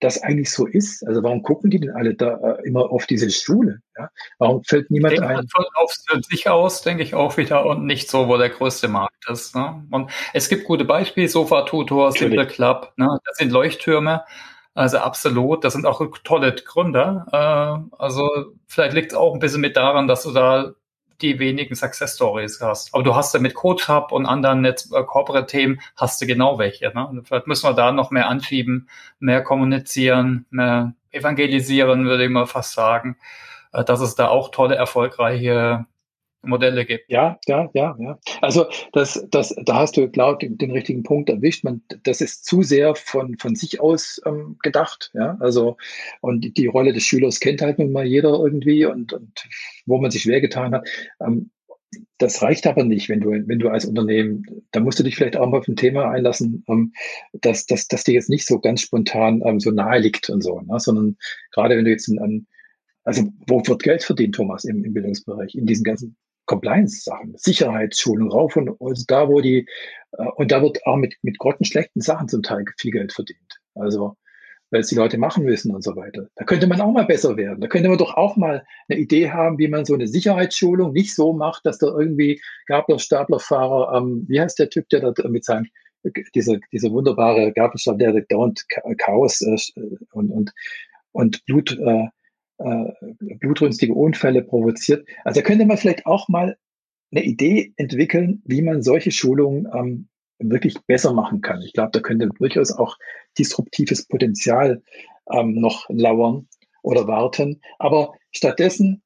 [0.00, 1.06] das eigentlich so ist.
[1.06, 3.80] Also warum gucken die denn alle da äh, immer auf diese Schule?
[3.96, 4.10] Ja?
[4.38, 5.46] Warum fällt niemand ich ein?
[5.48, 5.92] Von auf
[6.28, 9.54] sich aus denke ich auch wieder und nicht so, wo der größte Markt ist.
[9.54, 9.86] Ne?
[9.90, 13.18] Und es gibt gute Beispiele, Sofa Tutor, Simple Club, ne?
[13.24, 14.24] das sind Leuchttürme.
[14.74, 17.26] Also absolut, das sind auch tolle Gründer.
[17.32, 18.28] Äh, also
[18.66, 20.74] vielleicht liegt es auch ein bisschen mit daran, dass du da
[21.22, 22.94] die wenigen Success Stories hast.
[22.94, 26.26] Aber du hast ja mit Coach Hub und anderen Netz äh, Corporate Themen hast du
[26.26, 26.92] genau welche.
[26.94, 27.22] Ne?
[27.24, 28.88] Vielleicht müssen wir da noch mehr anschieben,
[29.18, 33.16] mehr kommunizieren, mehr evangelisieren, würde ich mal fast sagen,
[33.72, 35.86] äh, dass es da auch tolle, erfolgreiche
[36.46, 37.10] Modelle gibt.
[37.10, 38.18] Ja, ja, ja, ja.
[38.40, 41.64] Also das, das, da hast du, glaube ich, den, richtigen Punkt erwischt.
[41.64, 45.10] Man, das ist zu sehr von, von sich aus ähm, gedacht.
[45.14, 45.76] Ja, also
[46.20, 49.48] und die, die Rolle des Schülers kennt halt nun mal jeder irgendwie und, und
[49.86, 50.88] wo man sich schwer getan hat.
[51.20, 51.50] Ähm,
[52.18, 55.36] das reicht aber nicht, wenn du, wenn du als Unternehmen, da musst du dich vielleicht
[55.36, 56.92] auch mal auf ein Thema einlassen, ähm,
[57.32, 60.60] dass, dass, dass dir jetzt nicht so ganz spontan ähm, so nahe liegt und so,
[60.60, 60.78] ne?
[60.80, 61.16] sondern
[61.52, 62.46] gerade wenn du jetzt an,
[63.04, 66.16] also wo wird Geld verdient, Thomas, im, im Bildungsbereich, in diesen ganzen
[66.46, 69.66] Compliance-Sachen, Sicherheitsschulung rauf und, und da, wo die,
[70.12, 73.60] äh, und da wird auch mit, mit grottenschlechten Sachen zum Teil viel Geld verdient.
[73.74, 74.16] Also,
[74.70, 76.28] weil es die Leute machen müssen und so weiter.
[76.34, 77.60] Da könnte man auch mal besser werden.
[77.60, 81.14] Da könnte man doch auch mal eine Idee haben, wie man so eine Sicherheitsschulung nicht
[81.14, 85.44] so macht, dass da irgendwie Gabler, Staplerfahrer, ähm, wie heißt der Typ, der da mit
[85.44, 85.66] seinem,
[86.34, 88.64] dieser, dieser wunderbare Gabelstapler, der dauernd
[88.98, 89.80] Chaos äh,
[90.12, 90.52] und, und,
[91.12, 92.06] und Blut, äh,
[92.58, 95.06] blutrünstige Unfälle provoziert.
[95.24, 96.56] Also da könnte man vielleicht auch mal
[97.12, 101.62] eine Idee entwickeln, wie man solche Schulungen ähm, wirklich besser machen kann.
[101.62, 102.96] Ich glaube, da könnte durchaus auch
[103.38, 104.82] disruptives Potenzial
[105.32, 106.48] ähm, noch lauern
[106.82, 107.60] oder warten.
[107.78, 109.02] Aber stattdessen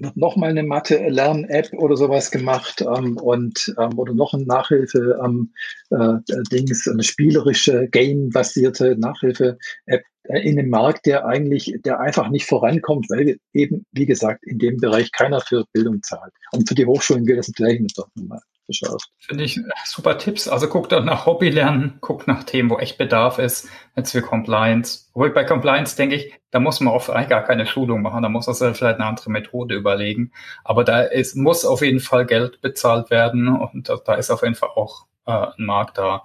[0.00, 5.90] wird nochmal eine Mathe-Lern-App oder sowas gemacht ähm, und ähm, oder noch ein Nachhilfe-Dings, ähm,
[5.90, 13.06] äh, eine spielerische, game-basierte Nachhilfe-App äh, in einem Markt, der eigentlich, der einfach nicht vorankommt,
[13.10, 16.32] weil eben, wie gesagt, in dem Bereich keiner für Bildung zahlt.
[16.52, 18.40] Und für die Hochschulen gilt das gleiche doch nochmal
[18.70, 19.10] geschafft.
[19.18, 20.48] Finde ich äh, super Tipps.
[20.48, 24.22] Also guck dann nach Hobby lernen, guck nach Themen, wo echt Bedarf ist, jetzt für
[24.22, 25.08] Compliance.
[25.12, 28.28] Obwohl bei Compliance denke ich, da muss man oft eigentlich gar keine Schulung machen, da
[28.28, 30.32] muss man sich vielleicht eine andere Methode überlegen.
[30.64, 34.42] Aber da ist, muss auf jeden Fall Geld bezahlt werden und da, da ist auf
[34.42, 36.24] jeden Fall auch äh, ein Markt da.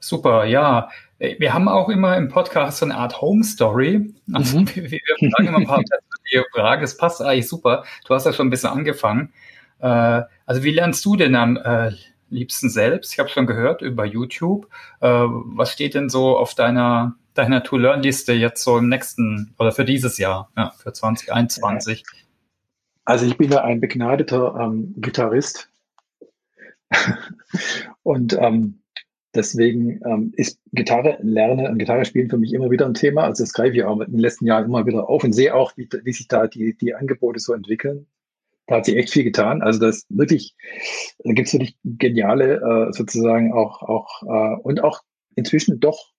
[0.00, 0.90] Super, ja.
[1.18, 4.14] Wir haben auch immer im Podcast so eine Art Home Story.
[4.32, 4.68] Also mhm.
[4.74, 5.82] wir, wir fragen immer ein paar
[6.32, 7.84] die Frage, es passt eigentlich super.
[8.06, 9.32] Du hast ja schon ein bisschen angefangen.
[9.80, 11.90] Äh, also wie lernst du denn am äh,
[12.30, 13.12] liebsten selbst?
[13.12, 14.66] Ich habe schon gehört über YouTube.
[15.00, 19.84] Äh, was steht denn so auf deiner deiner To-Learn-Liste jetzt so im nächsten oder für
[19.84, 22.02] dieses Jahr, ja, für 2021?
[23.04, 25.70] Also ich bin ja ein begnadeter ähm, Gitarrist
[28.02, 28.80] und ähm,
[29.34, 33.24] deswegen ähm, ist Gitarre lernen und Gitarre spielen für mich immer wieder ein Thema.
[33.24, 35.76] Also das greife ich auch in den letzten Jahren immer wieder auf und sehe auch,
[35.76, 38.06] wie, wie sich da die, die Angebote so entwickeln
[38.68, 39.60] da hat sich echt viel getan.
[39.62, 40.54] Also das wirklich,
[41.24, 45.00] da gibt es wirklich geniale äh, sozusagen auch, auch äh, und auch
[45.34, 46.12] inzwischen doch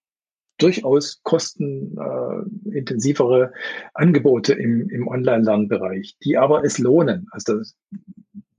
[0.58, 3.54] durchaus kostenintensivere
[3.93, 7.28] Angebote im, im Online-Lernbereich, die aber es lohnen.
[7.32, 7.78] Also das,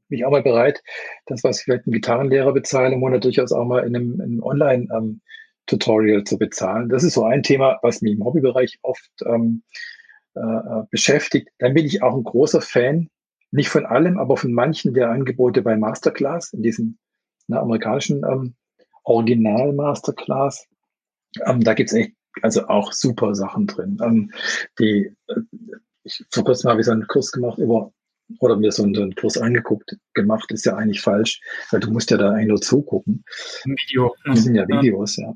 [0.09, 0.83] bin ich auch mal bereit,
[1.27, 4.43] das, was vielleicht ein Gitarrenlehrer bezahlen im Monat, durchaus auch mal in einem, in einem
[4.43, 6.89] Online-Tutorial ähm, zu bezahlen.
[6.89, 9.63] Das ist so ein Thema, was mich im Hobbybereich oft ähm,
[10.35, 11.49] äh, äh, beschäftigt.
[11.59, 13.09] Dann bin ich auch ein großer Fan,
[13.51, 16.99] nicht von allem, aber von manchen der Angebote bei Masterclass, in diesem
[17.49, 18.55] ne, amerikanischen ähm,
[19.05, 20.67] Original Masterclass.
[21.45, 23.99] Ähm, da gibt's echt also auch super Sachen drin.
[24.03, 24.33] Ähm,
[24.79, 25.41] die, äh,
[26.05, 27.93] ich, vor kurzem habe ich so einen Kurs gemacht über
[28.39, 31.41] oder mir so einen, Kurs angeguckt, gemacht, ist ja eigentlich falsch,
[31.73, 33.25] weil du musst ja da eigentlich nur zugucken.
[33.65, 34.15] Video.
[34.25, 35.35] Das sind ja Videos, ja.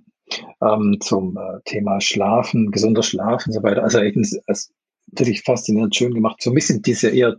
[0.61, 0.75] ja.
[0.75, 3.83] Ähm, zum äh, Thema Schlafen, gesunder Schlafen und so weiter.
[3.83, 4.17] Also echt
[5.07, 6.41] wirklich faszinierend schön gemacht.
[6.41, 7.37] So ein bisschen diese eher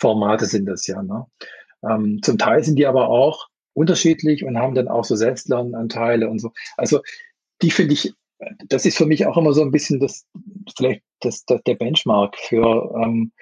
[0.00, 1.02] TED-Formate sind das ja.
[1.02, 1.26] Ne?
[1.88, 6.40] Ähm, zum Teil sind die aber auch unterschiedlich und haben dann auch so Selbstlernanteile und
[6.40, 6.50] so.
[6.76, 7.00] Also
[7.62, 8.12] die finde ich,
[8.68, 10.26] das ist für mich auch immer so ein bisschen das,
[10.76, 13.32] vielleicht das, das der Benchmark für ähm,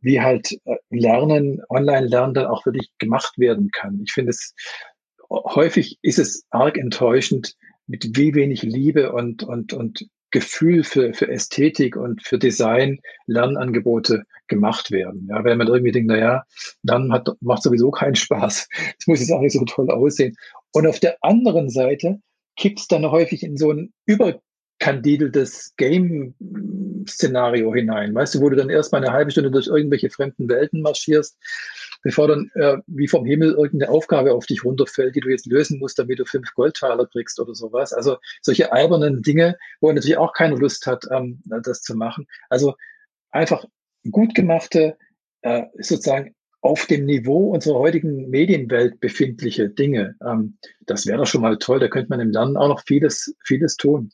[0.00, 4.00] wie halt äh, Lernen, Online-Lernen dann auch wirklich gemacht werden kann.
[4.04, 4.54] Ich finde es
[5.28, 7.56] häufig ist es arg enttäuschend,
[7.88, 14.24] mit wie wenig Liebe und, und, und Gefühl für, für Ästhetik und für Design Lernangebote
[14.48, 15.28] gemacht werden.
[15.30, 16.44] Ja, wenn man irgendwie denkt, naja,
[16.82, 18.68] dann hat, macht sowieso keinen Spaß.
[18.98, 20.36] Es muss jetzt auch nicht so toll aussehen.
[20.72, 22.20] Und auf der anderen Seite
[22.56, 28.14] kippt es dann häufig in so ein überkandideltes Game-Szenario hinein.
[28.14, 31.38] Weißt du, wo du dann erstmal eine halbe Stunde durch irgendwelche fremden Welten marschierst,
[32.02, 35.78] bevor dann äh, wie vom Himmel irgendeine Aufgabe auf dich runterfällt, die du jetzt lösen
[35.78, 37.92] musst, damit du fünf Goldtaler kriegst oder sowas.
[37.92, 42.26] Also solche albernen Dinge, wo natürlich auch keine Lust hat, ähm, das zu machen.
[42.48, 42.74] Also
[43.30, 43.64] einfach
[44.10, 44.96] gut gemachte,
[45.42, 50.16] äh, sozusagen auf dem Niveau unserer heutigen Medienwelt befindliche Dinge.
[50.26, 51.78] Ähm, das wäre doch schon mal toll.
[51.78, 54.10] Da könnte man im Lernen auch noch vieles, vieles tun.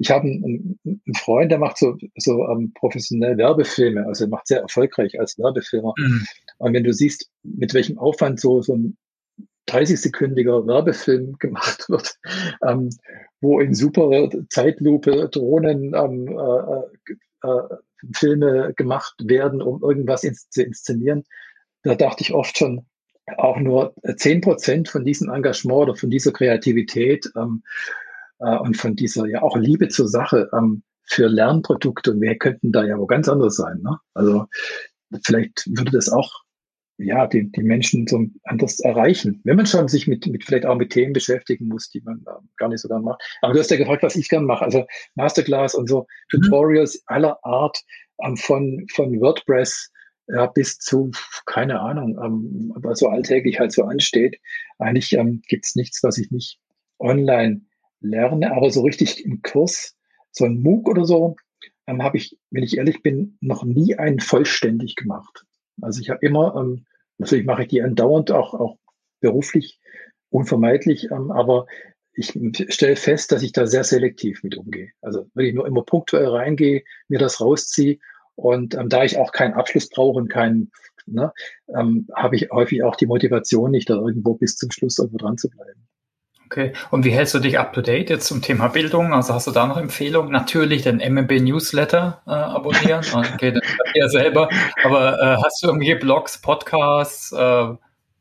[0.00, 4.46] Ich habe einen, einen Freund, der macht so, so ähm, professionell Werbefilme, also er macht
[4.46, 5.92] sehr erfolgreich als Werbefilmer.
[5.98, 6.26] Mhm.
[6.56, 8.96] Und wenn du siehst, mit welchem Aufwand so, so ein
[9.68, 12.16] 30-sekündiger Werbefilm gemacht wird,
[12.66, 12.88] ähm,
[13.42, 17.76] wo in super Zeitlupe Drohnen ähm, äh, äh, äh
[18.16, 21.24] Filme gemacht werden, um irgendwas ins, zu inszenieren,
[21.82, 22.86] da dachte ich oft schon,
[23.36, 27.62] auch nur zehn Prozent von diesem Engagement oder von dieser Kreativität ähm,
[28.40, 32.72] äh, und von dieser ja auch Liebe zur Sache ähm, für Lernprodukte und wir könnten
[32.72, 33.80] da ja wo ganz anders sein.
[33.82, 33.96] Ne?
[34.14, 34.46] Also
[35.24, 36.42] vielleicht würde das auch
[36.98, 40.76] ja die, die Menschen so anders erreichen, wenn man schon sich mit, mit vielleicht auch
[40.76, 43.22] mit Themen beschäftigen muss, die man äh, gar nicht so gern macht.
[43.40, 44.64] Aber du hast ja gefragt, was ich gern mache.
[44.64, 46.00] Also Masterclass und so
[46.32, 46.42] mhm.
[46.42, 47.78] Tutorials aller Art
[48.22, 49.90] ähm, von von WordPress
[50.32, 51.10] ja, bis zu,
[51.46, 54.38] keine Ahnung, ähm, aber so alltäglich halt so ansteht.
[54.78, 56.60] Eigentlich ähm, gibt es nichts, was ich nicht
[57.00, 57.62] online
[58.00, 59.96] lerne, aber so richtig im Kurs,
[60.30, 61.36] so ein MOOC oder so,
[61.86, 65.44] ähm, habe ich, wenn ich ehrlich bin, noch nie einen vollständig gemacht.
[65.80, 66.86] Also ich habe immer, ähm,
[67.18, 68.78] natürlich mache ich die andauernd auch, auch
[69.20, 69.80] beruflich
[70.30, 71.66] unvermeidlich, ähm, aber
[72.12, 72.38] ich
[72.68, 74.90] stelle fest, dass ich da sehr selektiv mit umgehe.
[75.00, 77.98] Also wenn ich nur immer punktuell reingehe, mir das rausziehe
[78.34, 80.70] und ähm, da ich auch keinen Abschluss brauche und keinen,
[81.06, 81.32] ne,
[81.74, 85.38] ähm, habe ich häufig auch die Motivation nicht, da irgendwo bis zum Schluss irgendwo dran
[85.38, 85.88] zu bleiben.
[86.50, 89.12] Okay, und wie hältst du dich up to date jetzt zum Thema Bildung?
[89.12, 90.32] Also hast du da noch Empfehlungen?
[90.32, 93.04] Natürlich den MMB Newsletter äh, abonnieren.
[93.34, 93.62] Okay, das
[93.94, 94.48] ja selber.
[94.82, 97.68] Aber äh, hast du irgendwelche Blogs, Podcasts, äh,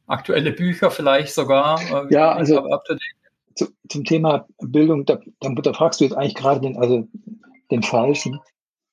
[0.05, 1.82] aktuelle Bücher vielleicht sogar?
[1.82, 2.63] Äh, ja, also
[3.55, 7.07] zu, zum Thema Bildung, da, da, da fragst du jetzt eigentlich gerade den, also
[7.71, 8.39] den falschen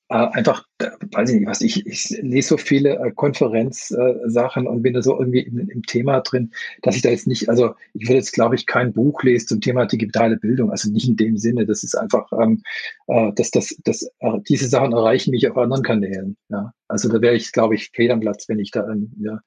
[0.09, 4.81] einfach, äh, weiß ich nicht was, ich, ich lese so viele äh, Konferenzsachen äh, und
[4.81, 6.51] bin da so irgendwie im, im, Thema drin,
[6.81, 9.61] dass ich da jetzt nicht, also ich würde jetzt, glaube ich, kein Buch lesen zum
[9.61, 12.63] Thema digitale Bildung, also nicht in dem Sinne, das ist einfach, ähm,
[13.07, 14.09] äh, dass das, das,
[14.47, 16.37] diese Sachen erreichen mich auf anderen Kanälen.
[16.49, 16.73] Ja?
[16.87, 19.39] Also da wäre ich, glaube ich, fehl am Platz, wenn ich da ähm, ja,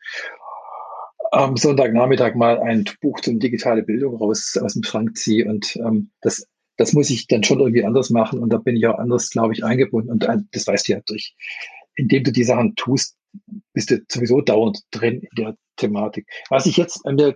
[1.32, 6.10] am Sonntagnachmittag mal ein Buch zum digitale Bildung raus aus dem Schrank ziehe und ähm,
[6.20, 6.46] das
[6.80, 9.52] das muss ich dann schon irgendwie anders machen und da bin ich auch anders, glaube
[9.52, 10.10] ich, eingebunden.
[10.10, 11.36] Und äh, das weißt du ja durch,
[11.94, 13.18] indem du die Sachen tust,
[13.74, 16.26] bist du sowieso dauernd drin in der Thematik.
[16.48, 17.34] Was ich jetzt mir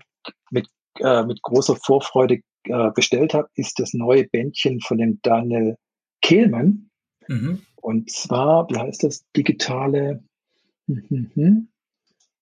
[0.51, 0.67] mit,
[0.99, 5.77] äh, mit großer Vorfreude äh, bestellt habe, ist das neue Bändchen von dem Daniel
[6.23, 6.89] Kehlmann.
[7.29, 7.61] Mhm.
[7.83, 10.25] Und zwar, wie heißt das, digitale,
[10.87, 11.69] hm, hm, hm.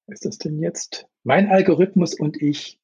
[0.06, 1.08] was ist das denn jetzt?
[1.24, 2.78] Mein Algorithmus und ich.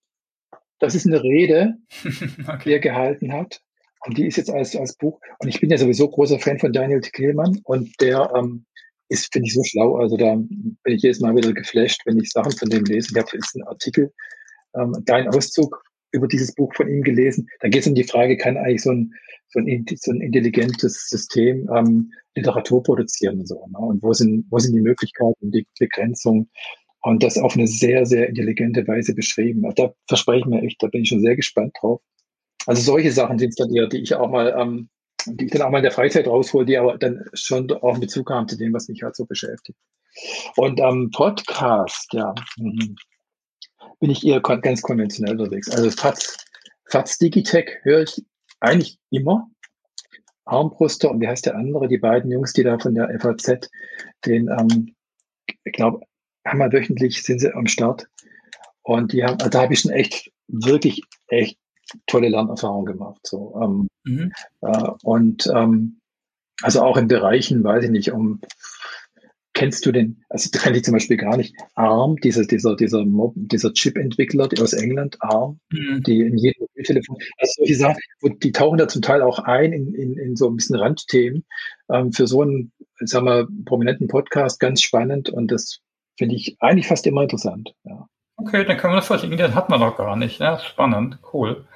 [0.81, 1.79] Das ist eine Rede,
[2.49, 2.59] okay.
[2.65, 3.63] die er gehalten hat.
[4.07, 5.21] Und die ist jetzt als, als Buch.
[5.39, 8.65] Und ich bin ja sowieso großer Fan von Daniel Kehlmann und der ähm,
[9.09, 9.97] ist, finde ich, so schlau.
[9.97, 13.09] Also da bin ich jedes Mal wieder geflasht, wenn ich Sachen von dem lese.
[13.11, 14.13] Ich habe jetzt einen Artikel,
[14.75, 15.83] ähm, dein Auszug
[16.13, 17.49] über dieses Buch von ihm gelesen.
[17.61, 19.13] Da geht es um die Frage, kann eigentlich so ein,
[19.49, 23.67] so ein, so ein intelligentes System ähm, Literatur produzieren und so.
[23.67, 23.79] Ne?
[23.79, 26.51] Und wo sind, wo sind die Möglichkeiten und die Begrenzungen?
[27.03, 29.63] Und das auf eine sehr, sehr intelligente Weise beschrieben.
[29.77, 32.01] Da verspreche ich mir echt, da bin ich schon sehr gespannt drauf.
[32.69, 34.91] Also solche Sachen sind es dann eher, die ich auch mal, ähm,
[35.25, 38.01] die ich dann auch mal in der Freizeit raushole, die aber dann schon auch in
[38.03, 39.79] Bezug haben zu dem, was mich halt so beschäftigt.
[40.55, 42.95] Und am ähm, Podcast, ja, mhm,
[44.01, 45.71] bin ich eher ganz konventionell unterwegs.
[45.71, 46.37] Also FATS,
[46.91, 48.23] FATS Digitech höre ich
[48.61, 49.49] eigentlich immer.
[50.45, 51.89] Armbruster und wie heißt der andere?
[51.89, 53.71] Die beiden Jungs, die da von der FAZ,
[54.27, 54.95] den, ähm,
[55.65, 56.05] ich glaube,
[56.45, 58.09] einmal wöchentlich sind sie am Start.
[58.83, 61.59] Und die haben, da habe ich schon echt, wirklich echt
[62.07, 63.21] tolle Lernerfahrungen gemacht.
[63.25, 64.33] So, ähm, mhm.
[64.63, 66.01] äh, und ähm,
[66.63, 68.41] also auch in Bereichen, weiß ich nicht, um
[69.59, 73.05] kennst du den, also das kannte ich zum Beispiel gar nicht, ARM, dieser, dieser, dieser
[73.05, 76.03] Mob, dieser Chip-Entwickler aus England, ARM, mhm.
[76.05, 77.97] die in jedem Mobiltelefon, also solche Sachen,
[78.43, 81.45] die tauchen da zum Teil auch ein in, in, in so ein bisschen Randthemen.
[81.91, 85.81] Ähm, für so einen, sagen wir, prominenten Podcast ganz spannend und das
[86.17, 87.75] finde ich eigentlich fast immer interessant.
[87.85, 88.07] Ja.
[88.41, 90.39] Okay, dann können wir das verlinken, den hat man noch gar nicht.
[90.39, 91.67] Ja, spannend, cool.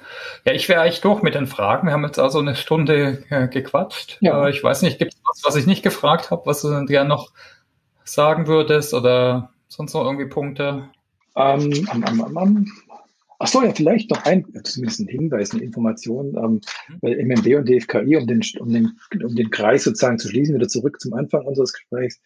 [0.45, 1.87] Ja, ich wäre eigentlich durch mit den Fragen.
[1.87, 4.17] Wir haben jetzt also eine Stunde äh, gequatscht.
[4.21, 4.47] Ja.
[4.47, 7.09] Äh, ich weiß nicht, gibt es was, was ich nicht gefragt habe, was du gerne
[7.09, 7.33] noch
[8.05, 10.89] sagen würdest oder sonst noch irgendwie Punkte?
[11.35, 12.65] Ähm, um, um, um,
[13.39, 16.61] Ach so, ja, vielleicht noch ein, zumindest ein Hinweis, eine Information, ähm,
[17.01, 20.69] weil MMB und DFKI, um den, um, den, um den Kreis sozusagen zu schließen, wieder
[20.69, 22.21] zurück zum Anfang unseres Gesprächs.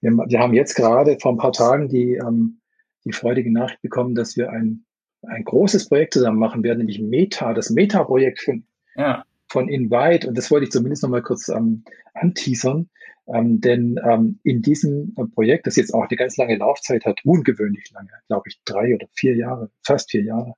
[0.00, 2.60] Wir, wir haben jetzt gerade vor ein paar Tagen die, ähm,
[3.04, 4.84] die freudige Nachricht bekommen, dass wir ein,
[5.22, 8.64] ein großes Projekt zusammen machen werden, nämlich Meta, das Meta-Projekt von,
[8.96, 9.24] ja.
[9.48, 10.28] von Invite.
[10.28, 11.84] Und das wollte ich zumindest noch mal kurz ähm,
[12.14, 12.88] anteasern.
[13.26, 17.20] Ähm, denn ähm, in diesem äh, Projekt, das jetzt auch eine ganz lange Laufzeit hat,
[17.24, 20.54] ungewöhnlich lange, glaube ich, drei oder vier Jahre, fast vier Jahre,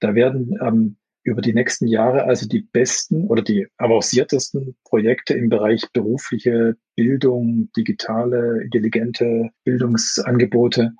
[0.00, 5.48] da werden ähm, über die nächsten Jahre also die besten oder die avanciertesten Projekte im
[5.48, 10.92] Bereich berufliche Bildung, digitale, intelligente Bildungsangebote,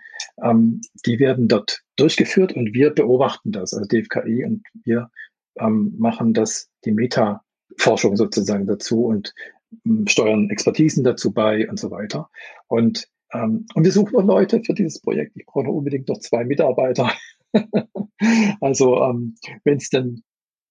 [0.43, 5.11] ähm, die werden dort durchgeführt und wir beobachten das, also DFKI und wir
[5.59, 9.35] ähm, machen das, die Meta-Forschung sozusagen dazu und
[10.07, 12.31] steuern Expertisen dazu bei und so weiter.
[12.69, 15.33] Und, ähm, und wir suchen noch Leute für dieses Projekt.
[15.37, 17.13] Ich brauche unbedingt noch zwei Mitarbeiter.
[18.61, 20.23] also ähm, wenn es dann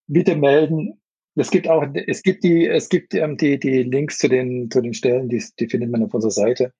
[0.07, 0.99] bitte melden.
[1.36, 4.81] Es gibt auch, es gibt die, es gibt ähm, die, die Links zu den, zu
[4.81, 6.73] den Stellen, die, die findet man auf unserer Seite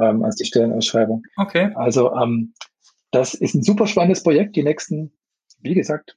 [0.00, 1.22] ähm, als die Stellenausschreibung.
[1.36, 1.70] Okay.
[1.74, 2.54] Also ähm,
[3.12, 4.56] das ist ein super spannendes Projekt.
[4.56, 5.12] Die nächsten,
[5.60, 6.16] wie gesagt,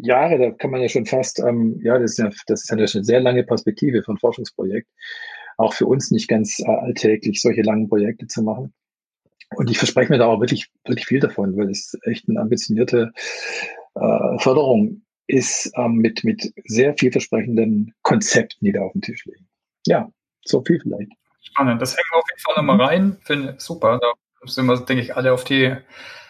[0.00, 2.76] Jahre, da kann man ja schon fast, ähm, ja, das ist ja, das ist ja
[2.76, 4.88] eine sehr lange Perspektive von Forschungsprojekt.
[5.58, 8.72] Auch für uns nicht ganz äh, alltäglich, solche langen Projekte zu machen.
[9.56, 13.12] Und ich verspreche mir da auch wirklich, wirklich viel davon, weil es echt eine ambitionierte
[13.94, 19.48] äh, Förderung ist ähm, mit, mit sehr vielversprechenden Konzepten, die da auf dem Tisch liegen.
[19.86, 20.10] Ja,
[20.44, 21.12] so viel vielleicht.
[21.42, 21.80] Spannend.
[21.82, 23.16] Das hängen wir auf jeden Fall nochmal rein.
[23.22, 23.98] Finde super.
[24.00, 24.12] Da
[24.46, 25.74] sind wir, denke ich, alle auf die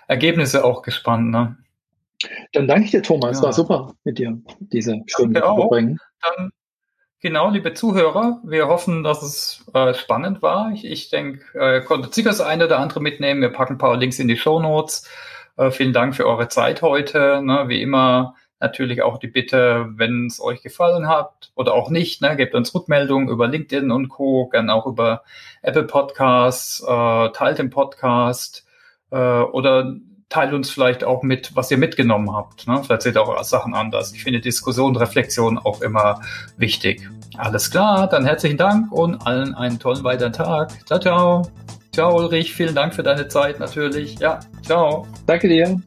[0.08, 1.30] Ergebnisse auch gespannt.
[1.30, 1.56] Ne?
[2.52, 3.38] Dann danke ich dir, Thomas.
[3.38, 3.44] Ja.
[3.44, 5.98] War super mit dir, diese Stunde zu verbringen.
[6.22, 6.50] Dann,
[7.22, 10.72] genau, liebe Zuhörer, wir hoffen, dass es äh, spannend war.
[10.72, 13.40] Ich, ich denke, äh, konntet sicher das eine oder andere mitnehmen.
[13.40, 15.08] Wir packen ein paar Links in die Show Notes.
[15.56, 17.40] Äh, vielen Dank für eure Zeit heute.
[17.42, 22.22] Ne, wie immer natürlich auch die Bitte, wenn es euch gefallen hat oder auch nicht,
[22.22, 25.22] ne, gebt uns Rückmeldungen über LinkedIn und Co., gerne auch über
[25.62, 28.66] Apple Podcasts, äh, teilt den Podcast
[29.10, 29.96] äh, oder
[30.32, 32.66] teilt uns vielleicht auch mit, was ihr mitgenommen habt.
[32.66, 32.82] Ne?
[32.82, 34.14] Vielleicht seht ihr auch Sachen anders.
[34.14, 36.22] Ich finde Diskussion, Reflexion auch immer
[36.56, 37.06] wichtig.
[37.36, 40.72] Alles klar, dann herzlichen Dank und allen einen tollen weiteren Tag.
[40.86, 41.42] Ciao, ciao.
[41.92, 42.54] Ciao, Ulrich.
[42.54, 44.18] Vielen Dank für deine Zeit natürlich.
[44.18, 45.06] Ja, ciao.
[45.26, 45.78] Danke dir.